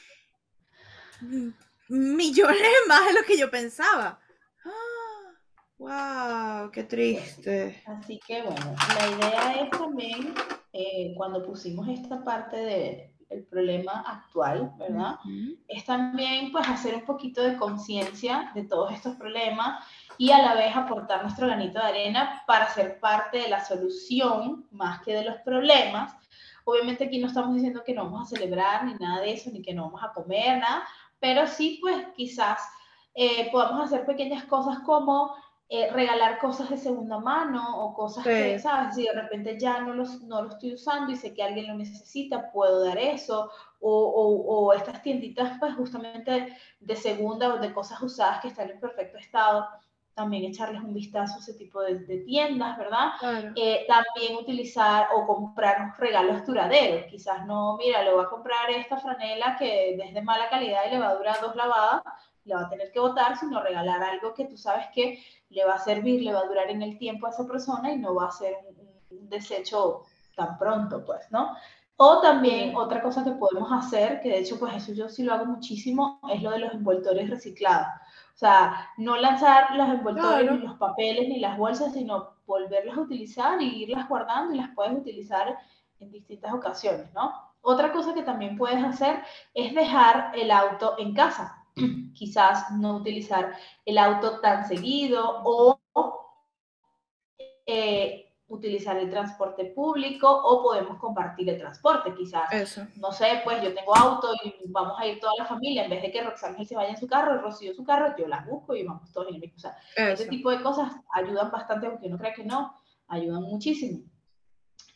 [1.89, 4.18] millones más de lo que yo pensaba.
[5.79, 7.83] Wow, qué triste.
[7.85, 10.35] Así que bueno, la idea es también,
[10.72, 12.57] eh, cuando pusimos esta parte
[13.29, 15.16] del problema actual, ¿verdad?
[15.68, 19.85] Es también pues hacer un poquito de conciencia de todos estos problemas
[20.16, 24.66] y a la vez aportar nuestro granito de arena para ser parte de la solución
[24.70, 26.14] más que de los problemas.
[26.69, 29.62] Obviamente aquí no estamos diciendo que no vamos a celebrar ni nada de eso, ni
[29.62, 30.83] que no vamos a comer, nada,
[31.21, 32.61] pero sí pues quizás
[33.14, 35.33] eh, podamos hacer pequeñas cosas como
[35.69, 38.97] eh, regalar cosas de segunda mano o cosas que, ¿sabes?
[38.97, 41.75] Si de repente ya no, los, no lo estoy usando y sé que alguien lo
[41.75, 43.49] necesita, puedo dar eso.
[43.79, 48.71] O, o, o, estas tienditas, pues justamente de segunda o de cosas usadas que están
[48.71, 49.69] en perfecto estado,
[50.17, 53.11] también echarles un vistazo a ese tipo de, tiendas, ¿verdad?
[53.55, 57.05] Eh, también utilizar o comprar regalos duraderos.
[57.11, 60.91] Quizás no, mira, le voy a comprar esta franela que es de mala calidad y
[60.93, 62.03] le va a durar dos lavadas,
[62.45, 65.75] le va a tener que botar, sino regalar algo que tú sabes que le va
[65.75, 68.29] a servir, le va a durar en el tiempo a esa persona y no va
[68.29, 68.55] a ser
[69.11, 70.05] un, desecho
[70.35, 71.55] tan pronto, pues, ¿no?
[71.97, 75.35] O también otra cosa que podemos hacer, que de hecho, pues eso yo sí lo
[75.35, 77.89] hago muchísimo, es lo de los envoltores reciclados.
[78.37, 83.01] O sea, no lanzar los envoltorios, ni los papeles, ni las bolsas, sino volverlas a
[83.01, 85.57] utilizar y irlas guardando y las puedes utilizar
[86.01, 87.32] en distintas ocasiones, ¿no?
[87.62, 89.22] Otra cosa que también puedes hacer
[89.55, 91.64] es dejar el auto en casa.
[92.12, 93.55] quizás no utilizar
[93.87, 95.80] el auto tan seguido o
[97.64, 102.45] eh, utilizar el transporte público o podemos compartir el transporte, quizás.
[102.97, 106.03] No sé, pues yo tengo auto y vamos a ir toda la familia, en vez
[106.03, 108.47] de que Roxángel se vaya en su carro y Rocío en su carro, yo las
[108.47, 109.57] busco y vamos todos en el mismo.
[109.57, 112.73] O sea, ese tipo de cosas ayudan bastante, aunque uno cree que no,
[113.09, 114.05] ayudan muchísimo.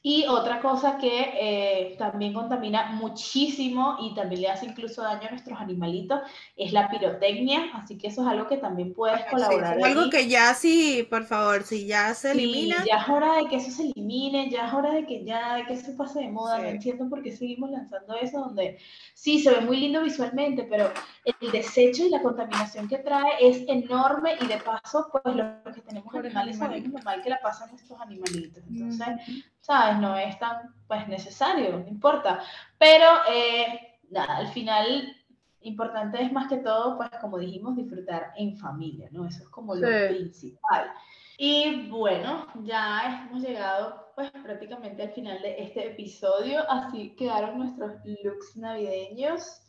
[0.02, 5.30] Y otra cosa que eh, también contamina muchísimo y también le hace incluso daño a
[5.32, 6.20] nuestros animalitos
[6.56, 9.78] es la pirotecnia, así que eso es algo que también puedes colaborar.
[9.84, 12.82] algo que ya sí, por favor, si ya se elimina.
[12.86, 15.66] ya es hora de que eso se elimine, ya es hora de que ya, de
[15.66, 18.78] que eso pase de moda, no entiendo por qué seguimos lanzando eso donde
[19.12, 20.90] sí, se ve muy lindo visualmente, pero
[21.26, 25.82] el desecho y la contaminación que trae es enorme y de paso, pues los que
[25.82, 29.08] tenemos animales sabemos mal que la pasan nuestros animalitos, entonces...
[29.60, 29.98] ¿sabes?
[29.98, 32.40] No es tan, pues, necesario, no importa.
[32.78, 35.16] Pero, eh, nada, al final,
[35.62, 39.26] importante es más que todo, pues, como dijimos, disfrutar en familia, ¿no?
[39.26, 40.92] Eso es como lo principal.
[41.38, 47.94] Y bueno, ya hemos llegado, pues, prácticamente al final de este episodio, así quedaron nuestros
[48.22, 49.62] looks navideños.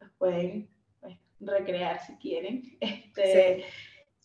[0.00, 0.68] Los pueden,
[1.00, 2.76] pues, recrear si quieren.
[2.80, 3.64] Este,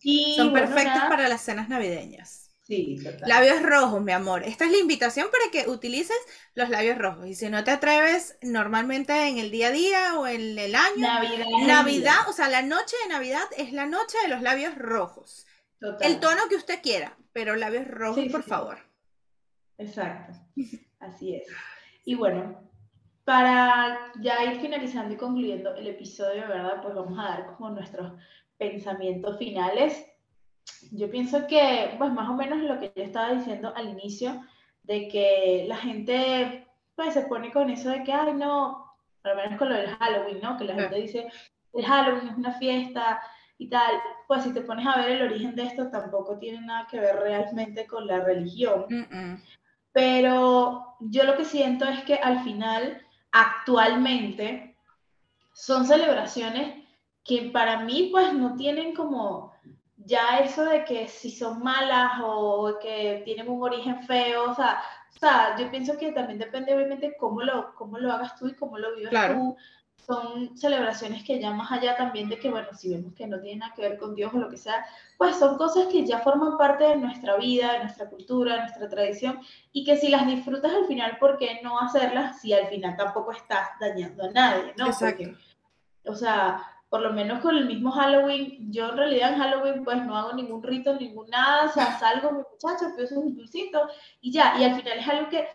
[0.01, 2.48] y, Son perfectos para las cenas navideñas.
[2.69, 4.43] Sí, Labios rojos, mi amor.
[4.43, 6.19] Esta es la invitación para que utilices
[6.53, 7.25] los labios rojos.
[7.25, 10.99] Y si no te atreves normalmente en el día a día o en el año,
[10.99, 15.47] Navidad, Navidad o sea, la noche de Navidad es la noche de los labios rojos.
[15.99, 18.77] El tono que usted quiera, pero labios rojos, por favor.
[19.79, 20.37] Exacto,
[20.99, 21.47] así es.
[22.05, 22.69] Y bueno,
[23.23, 26.83] para ya ir finalizando y concluyendo el episodio, ¿verdad?
[26.83, 28.13] Pues vamos a dar como nuestros
[28.59, 30.05] pensamientos finales
[30.91, 34.41] yo pienso que, pues más o menos lo que yo estaba diciendo al inicio,
[34.83, 38.89] de que la gente, pues se pone con eso de que, ay, no,
[39.23, 40.57] al menos con lo del Halloween, ¿no?
[40.57, 41.27] Que la gente dice,
[41.73, 43.21] el Halloween es una fiesta
[43.57, 43.91] y tal.
[44.27, 47.17] Pues si te pones a ver el origen de esto, tampoco tiene nada que ver
[47.17, 48.85] realmente con la religión.
[49.91, 53.01] Pero yo lo que siento es que al final,
[53.31, 54.75] actualmente,
[55.53, 56.85] son celebraciones
[57.23, 59.53] que para mí, pues no tienen como
[60.09, 64.81] ya eso de que si son malas o que tienen un origen feo, o sea,
[65.15, 68.55] o sea yo pienso que también depende obviamente cómo lo, cómo lo hagas tú y
[68.55, 69.55] cómo lo vivas tú.
[69.95, 73.59] Son celebraciones que ya más allá también de que, bueno, si vemos que no tienen
[73.59, 74.83] nada que ver con Dios o lo que sea,
[75.19, 78.89] pues son cosas que ya forman parte de nuestra vida, de nuestra cultura, de nuestra
[78.89, 79.39] tradición,
[79.71, 83.33] y que si las disfrutas al final, ¿por qué no hacerlas si al final tampoco
[83.33, 84.87] estás dañando a nadie, ¿no?
[84.87, 85.29] Exacto.
[86.05, 90.03] o sea, por lo menos con el mismo Halloween, yo en realidad en Halloween pues
[90.05, 93.87] no hago ningún rito, ningún nada, o sea, salgo mi muchacho, pienso un dulcito
[94.21, 95.47] y ya, y al final es algo que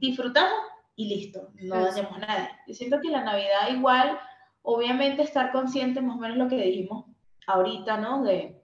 [0.00, 0.58] disfrutamos
[0.96, 2.48] y listo, no dañamos a nadie.
[2.66, 4.18] Yo siento que la Navidad igual,
[4.62, 7.04] obviamente estar consciente más o menos lo que dijimos
[7.46, 8.22] ahorita, ¿no?
[8.24, 8.62] De,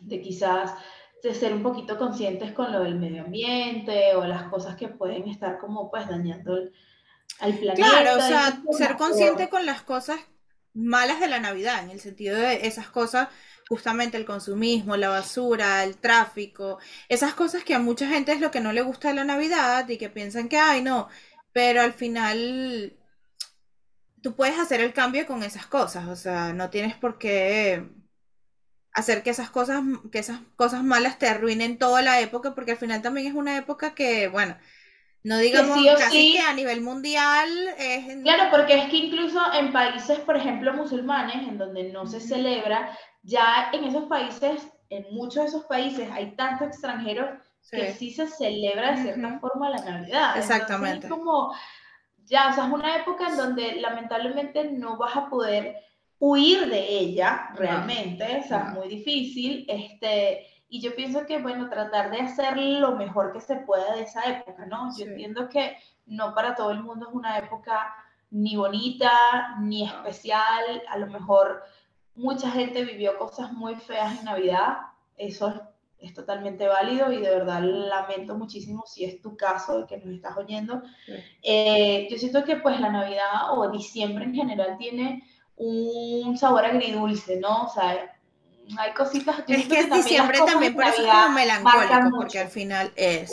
[0.00, 0.74] de quizás
[1.22, 5.28] de ser un poquito conscientes con lo del medio ambiente o las cosas que pueden
[5.28, 6.54] estar como pues dañando
[7.40, 7.74] al planeta.
[7.74, 10.18] Claro, o sea, ser consciente con las cosas
[10.74, 13.28] malas de la Navidad, en el sentido de esas cosas,
[13.68, 18.50] justamente el consumismo, la basura, el tráfico, esas cosas que a mucha gente es lo
[18.50, 21.08] que no le gusta de la Navidad y que piensan que, ay, no,
[21.52, 22.96] pero al final
[24.22, 27.88] tú puedes hacer el cambio con esas cosas, o sea, no tienes por qué
[28.92, 32.78] hacer que esas cosas, que esas cosas malas te arruinen toda la época, porque al
[32.78, 34.56] final también es una época que, bueno,
[35.24, 37.48] no digamos casi que a nivel mundial
[37.78, 38.22] es...
[38.22, 42.96] Claro, porque es que incluso en países, por ejemplo, musulmanes, en donde no se celebra,
[43.22, 47.30] ya en esos países, en muchos de esos países hay tantos extranjeros
[47.70, 50.36] que sí se celebra de cierta forma la Navidad.
[50.36, 51.06] Exactamente.
[51.06, 51.54] es como,
[52.26, 55.76] ya, o sea, es una época en donde lamentablemente no vas a poder
[56.18, 61.68] huir de ella realmente, o sea, es muy difícil, este, y yo pienso que, bueno,
[61.68, 64.90] tratar de hacer lo mejor que se pueda de esa época, ¿no?
[64.96, 67.94] Yo entiendo que no para todo el mundo es una época
[68.30, 71.62] ni bonita, ni especial, a lo mejor
[72.16, 74.78] mucha gente vivió cosas muy feas en Navidad,
[75.16, 75.48] eso
[75.98, 80.16] es, totalmente válido y de verdad lamento muchísimo si es tu caso de que nos
[80.16, 80.82] estás oyendo.
[81.42, 85.24] Eh, yo siento que pues la Navidad o diciembre en general tiene
[85.56, 87.64] un sabor agridulce, ¿no?
[87.64, 88.13] O sea,
[88.78, 89.40] hay cositas.
[89.46, 93.30] Es que, diciembre también, por eso es como melancólico, porque al final es.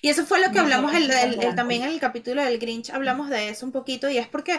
[0.00, 3.50] Y eso fue lo que hablamos el, también en el capítulo del Grinch, hablamos de
[3.50, 4.54] eso un poquito, y es porque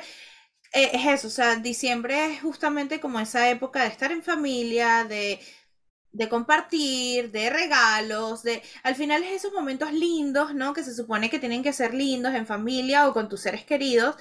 [0.73, 5.03] eh, es eso, o sea, diciembre es justamente como esa época de estar en familia,
[5.03, 5.39] de,
[6.13, 10.73] de compartir, de regalos, de al final es esos momentos lindos, ¿no?
[10.73, 14.15] Que se supone que tienen que ser lindos en familia o con tus seres queridos.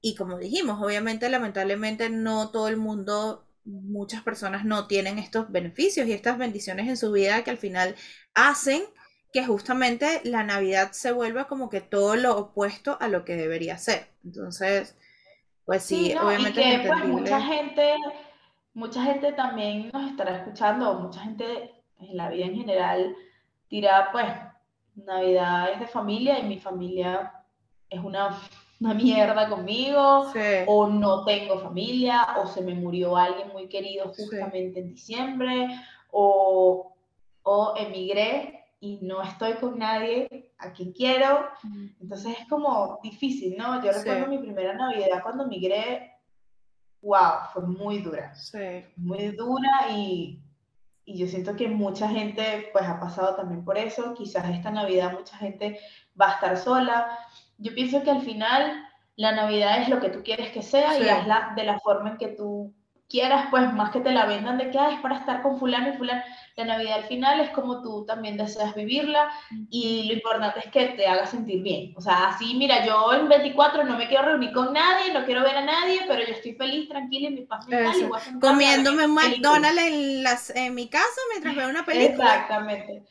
[0.00, 6.06] Y como dijimos, obviamente, lamentablemente no todo el mundo muchas personas no tienen estos beneficios
[6.06, 7.94] y estas bendiciones en su vida que al final
[8.34, 8.82] hacen
[9.32, 13.76] que justamente la Navidad se vuelva como que todo lo opuesto a lo que debería
[13.76, 14.08] ser.
[14.24, 14.96] Entonces,
[15.66, 16.60] pues sí, obviamente.
[16.60, 17.94] Y que, pues, mucha gente,
[18.72, 23.14] mucha gente también nos estará escuchando, mucha gente en la vida en general
[23.68, 24.26] dirá, pues,
[24.94, 27.32] Navidad es de familia y mi familia
[27.90, 28.40] es una
[28.80, 30.32] una mierda conmigo,
[30.66, 35.68] o no tengo familia, o se me murió alguien muy querido justamente en diciembre,
[36.10, 36.94] o,
[37.42, 41.48] o emigré y no estoy con nadie a quien quiero.
[42.00, 43.82] Entonces es como difícil, ¿no?
[43.82, 46.12] Yo recuerdo mi primera Navidad cuando migré,
[47.02, 48.32] wow, fue muy dura.
[48.96, 50.40] Muy dura y,
[51.04, 54.14] y yo siento que mucha gente pues ha pasado también por eso.
[54.14, 55.80] Quizás esta Navidad mucha gente
[56.20, 57.18] va a estar sola
[57.58, 58.84] yo pienso que al final
[59.16, 62.18] la Navidad es lo que tú quieres que sea y hazla de la forma en
[62.18, 62.72] que tú
[63.08, 65.96] quieras, pues más que te la vendan de que es para estar con fulano y
[65.96, 66.22] fulano.
[66.56, 69.30] La Navidad al final es como tú también deseas vivirla
[69.70, 71.94] y lo importante es que te haga sentir bien.
[71.96, 75.42] O sea, así, mira, yo en 24 no me quiero reunir con nadie, no quiero
[75.42, 78.10] ver a nadie, pero yo estoy feliz, tranquila en mi paz mental.
[78.40, 82.34] Comiéndome McDonald's en, las, en mi casa mientras veo una película.
[82.34, 83.02] Exactamente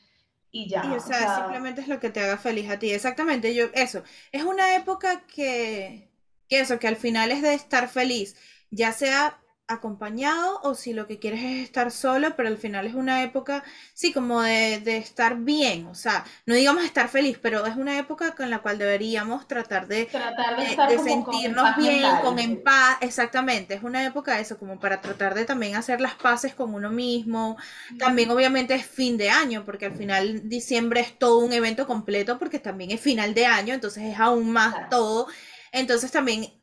[0.51, 0.83] y ya.
[0.83, 2.91] o, sea, simplemente es lo que te haga feliz a ti.
[2.91, 4.03] Exactamente, yo, eso.
[4.31, 6.09] Es una época que,
[6.47, 8.35] que eso, que al final es de estar feliz,
[8.69, 12.95] ya sea acompañado o si lo que quieres es estar solo, pero al final es
[12.95, 13.63] una época,
[13.93, 17.97] sí, como de, de, estar bien, o sea, no digamos estar feliz, pero es una
[17.97, 23.83] época con la cual deberíamos tratar de, de, sentirnos bien, con en paz, exactamente, es
[23.83, 27.57] una época de eso, como para tratar de también hacer las paces con uno mismo,
[27.99, 32.39] también obviamente es fin de año, porque al final diciembre es todo un evento completo,
[32.39, 35.27] porque también es final de año, entonces es aún más todo,
[35.73, 36.53] entonces también,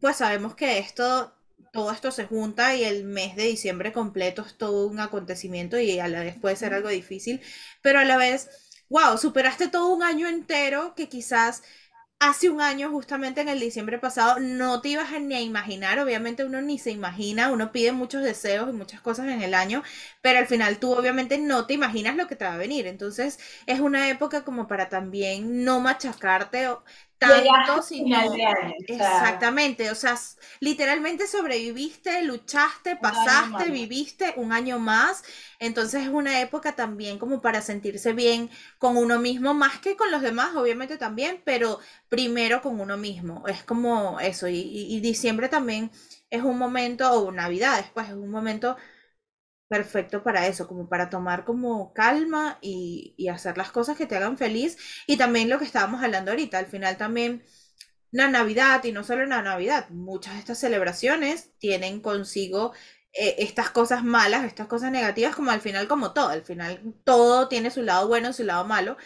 [0.00, 1.34] pues sabemos que esto
[1.74, 5.98] todo esto se junta y el mes de diciembre completo es todo un acontecimiento y
[6.00, 7.42] a la vez puede ser algo difícil,
[7.82, 8.48] pero a la vez,
[8.88, 11.62] wow, superaste todo un año entero que quizás
[12.20, 15.98] hace un año, justamente en el diciembre pasado, no te ibas a ni a imaginar,
[15.98, 19.82] obviamente uno ni se imagina, uno pide muchos deseos y muchas cosas en el año,
[20.22, 23.38] pero al final tú obviamente no te imaginas lo que te va a venir, entonces
[23.66, 26.68] es una época como para también no machacarte,
[27.26, 28.42] tanto, sino
[28.86, 30.16] exactamente, o sea,
[30.60, 35.22] literalmente sobreviviste, luchaste, pasaste, viviste un año más,
[35.58, 40.10] entonces es una época también como para sentirse bien con uno mismo, más que con
[40.10, 45.48] los demás, obviamente también, pero primero con uno mismo, es como eso, y, y diciembre
[45.48, 45.90] también
[46.30, 48.76] es un momento, o Navidad después es un momento
[49.74, 54.38] perfecto para eso, como para tomar como calma y, hacer las cosas que te hagan
[54.38, 54.76] feliz.
[55.08, 57.42] Y también lo que estábamos hablando ahorita, al final también
[58.12, 62.72] la Navidad, y no solo la Navidad, muchas de estas celebraciones tienen consigo
[63.12, 67.48] eh, estas cosas malas, estas cosas negativas, como al final, como todo, al final todo
[67.48, 68.96] tiene su lado bueno, su lado malo.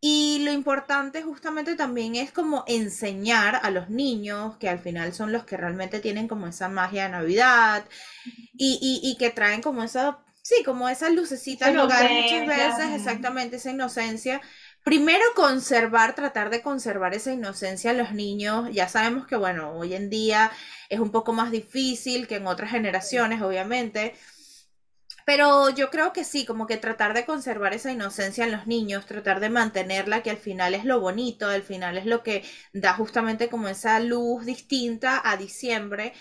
[0.00, 5.32] Y lo importante justamente también es como enseñar a los niños, que al final son
[5.32, 7.84] los que realmente tienen como esa magia de Navidad
[8.56, 13.56] y, y, que traen como esa, sí, como esa lucecita al hogar muchas veces, exactamente,
[13.56, 14.40] esa inocencia.
[14.84, 18.70] Primero conservar, tratar de conservar esa inocencia en los niños.
[18.72, 20.52] Ya sabemos que, bueno, hoy en día
[20.88, 24.14] es un poco más difícil que en otras generaciones, obviamente
[25.28, 29.04] pero yo creo que sí, como que tratar de conservar esa inocencia en los niños,
[29.04, 32.94] tratar de mantenerla, que al final es lo bonito, al final es lo que da
[32.94, 36.14] justamente como esa luz distinta a diciembre.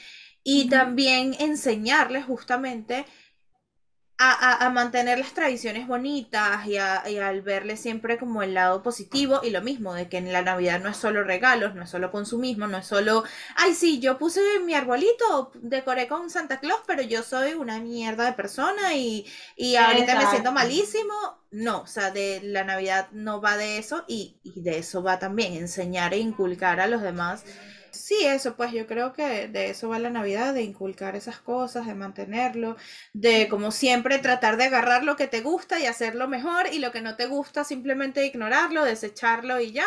[0.44, 3.06] Y también enseñarles justamente
[4.20, 9.62] a, mantener las tradiciones bonitas y, al verle siempre como el lado positivo y lo
[9.62, 12.78] mismo, de que en la Navidad no es solo regalos, no es solo consumismo, no
[12.78, 13.24] es solo,
[13.56, 18.26] ay sí, yo puse mi arbolito, decoré con Santa Claus, pero yo soy una mierda
[18.26, 21.14] de persona y, y ahorita me siento malísimo.
[21.50, 25.18] No, o sea, de la Navidad no va de eso y, y de eso va
[25.18, 27.46] también enseñar e inculcar a los demás
[28.00, 31.86] Sí, eso, pues yo creo que de eso va la Navidad, de inculcar esas cosas,
[31.88, 32.78] de mantenerlo,
[33.14, 36.92] de como siempre tratar de agarrar lo que te gusta y hacerlo mejor y lo
[36.92, 39.86] que no te gusta simplemente ignorarlo, desecharlo y ya.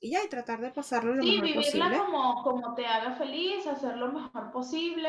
[0.00, 1.64] Y ya, y tratar de pasarlo lo mejor posible.
[1.64, 5.08] Sí, vivirla como, como te haga feliz, hacerlo lo mejor posible,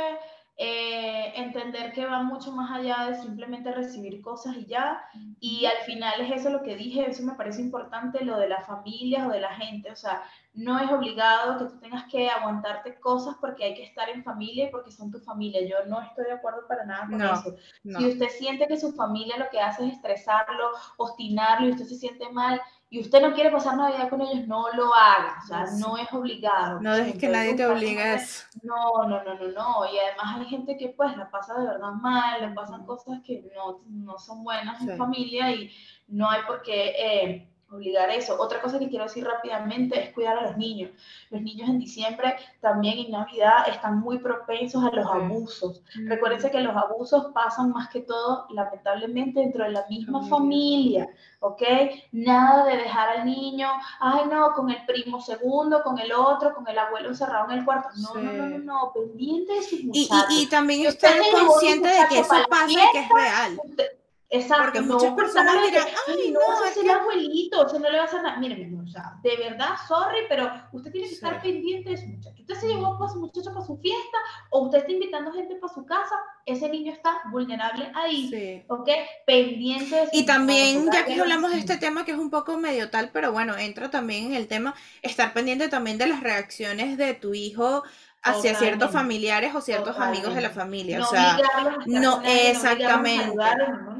[0.55, 5.03] eh, entender que va mucho más allá de simplemente recibir cosas y ya.
[5.39, 8.65] Y al final es eso lo que dije, eso me parece importante, lo de las
[8.67, 9.91] familias o de la gente.
[9.91, 10.21] O sea,
[10.53, 14.67] no es obligado que tú tengas que aguantarte cosas porque hay que estar en familia
[14.67, 15.67] y porque son tu familia.
[15.67, 17.55] Yo no estoy de acuerdo para nada con eso.
[17.83, 21.95] Si usted siente que su familia lo que hace es estresarlo, obstinarlo y usted se
[21.95, 22.61] siente mal
[22.93, 25.39] y usted no quiere pasar Navidad con ellos, no lo haga.
[25.43, 26.79] O sea, no es obligado.
[26.79, 28.45] No dejes que nadie te obligue a eso.
[28.61, 29.91] No, no, no, no, no.
[29.91, 33.51] Y además hay gente que pues la pasa de verdad mal, le pasan cosas que
[33.55, 35.71] no, no son buenas en familia y
[36.07, 36.93] no hay por qué...
[36.95, 38.39] Eh, obligar eso.
[38.39, 40.91] Otra cosa que quiero decir rápidamente es cuidar a los niños.
[41.30, 45.82] Los niños en diciembre, también en Navidad, están muy propensos a los abusos.
[45.95, 46.09] Mm.
[46.09, 51.09] Recuérdense que los abusos pasan más que todo, lamentablemente, dentro de la misma familia,
[51.39, 51.61] ¿ok?
[52.11, 53.69] Nada de dejar al niño,
[53.99, 57.65] ay no, con el primo segundo, con el otro, con el abuelo encerrado en el
[57.65, 57.89] cuarto.
[57.97, 60.26] No, no, no, no, no, pendiente de sus muchachos.
[60.30, 63.59] Y, y, también estar consciente de que eso pasa y que es real.
[64.30, 64.63] Exacto.
[64.63, 68.13] Porque muchas personas dirán, ay, no, no es el abuelito, o sea, no le vas
[68.13, 68.39] a dar.
[68.39, 72.41] Mire, o sea, de verdad, sorry, pero usted tiene que estar pendiente de su muchacho.
[72.41, 74.17] Usted se llevó a su muchacho para su fiesta,
[74.49, 76.15] o usted está invitando gente para su casa,
[76.45, 78.63] ese niño está vulnerable ahí, sí.
[78.67, 78.89] ¿ok?
[79.26, 82.57] Pendiente de su Y también, ya que hablamos de este tema que es un poco
[82.57, 86.97] medio tal, pero bueno, entra también en el tema, estar pendiente también de las reacciones
[86.97, 87.84] de tu hijo
[88.24, 91.01] hacia ciertos familiares o ciertos amigos de la familia.
[91.03, 91.38] o sea,
[91.86, 93.36] no, exactamente.
[93.36, 93.92] No,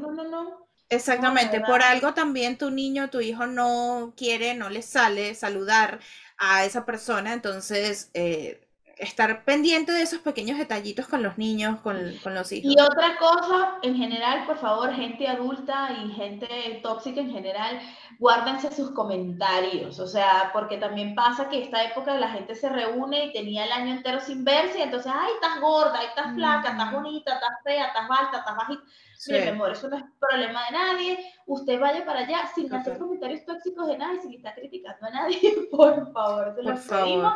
[0.90, 6.00] no, Exactamente, por algo también tu niño, tu hijo no quiere, no le sale saludar
[6.36, 8.64] a esa persona, entonces eh,
[8.98, 12.72] estar pendiente de esos pequeños detallitos con los niños, con, los hijos.
[12.72, 17.80] Y otra cosa, en general, por favor, gente adulta y gente tóxica en general,
[18.18, 23.26] guárdense sus comentarios, o sea, porque también pasa que esta época la gente se reúne
[23.26, 26.92] y tenía el año entero sin verse, y entonces, ay, estás gorda, estás flaca, estás
[26.92, 28.82] bonita, estás fea, estás alta, estás bajita.
[29.26, 31.32] Mire, mi amor, eso no es problema de nadie.
[31.46, 35.40] Usted vaya para allá sin hacer comentarios tóxicos de nadie, sin estar criticando a nadie,
[35.70, 37.34] por favor, te lo pedimos.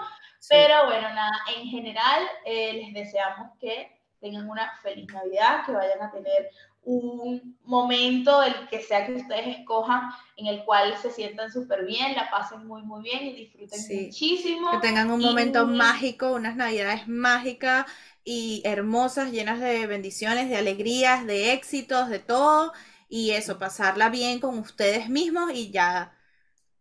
[0.49, 6.03] Pero bueno, nada, en general eh, les deseamos que tengan una feliz Navidad, que vayan
[6.03, 6.51] a tener
[6.83, 12.15] un momento, el que sea que ustedes escojan, en el cual se sientan súper bien,
[12.17, 14.71] la pasen muy, muy bien y disfruten muchísimo.
[14.71, 17.85] Que tengan un momento mágico, unas Navidades mágicas
[18.31, 22.75] y hermosas, llenas de bendiciones, de alegrías, de éxitos, de todo.
[23.09, 26.13] Y eso, pasarla bien con ustedes mismos y ya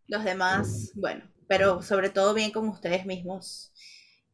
[0.08, 3.72] los demás, bueno, pero sobre todo bien con ustedes mismos.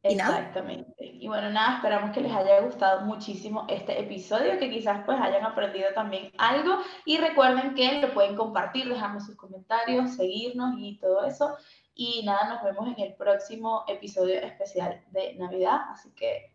[0.02, 1.06] Exactamente.
[1.06, 5.44] Y bueno, nada, esperamos que les haya gustado muchísimo este episodio, que quizás pues hayan
[5.44, 11.24] aprendido también algo y recuerden que lo pueden compartir, dejarnos sus comentarios, seguirnos y todo
[11.24, 11.56] eso.
[11.94, 16.53] Y nada, nos vemos en el próximo episodio especial de Navidad, así que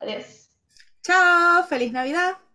[0.00, 0.50] adiós.
[1.02, 2.45] Chao, feliz Navidad.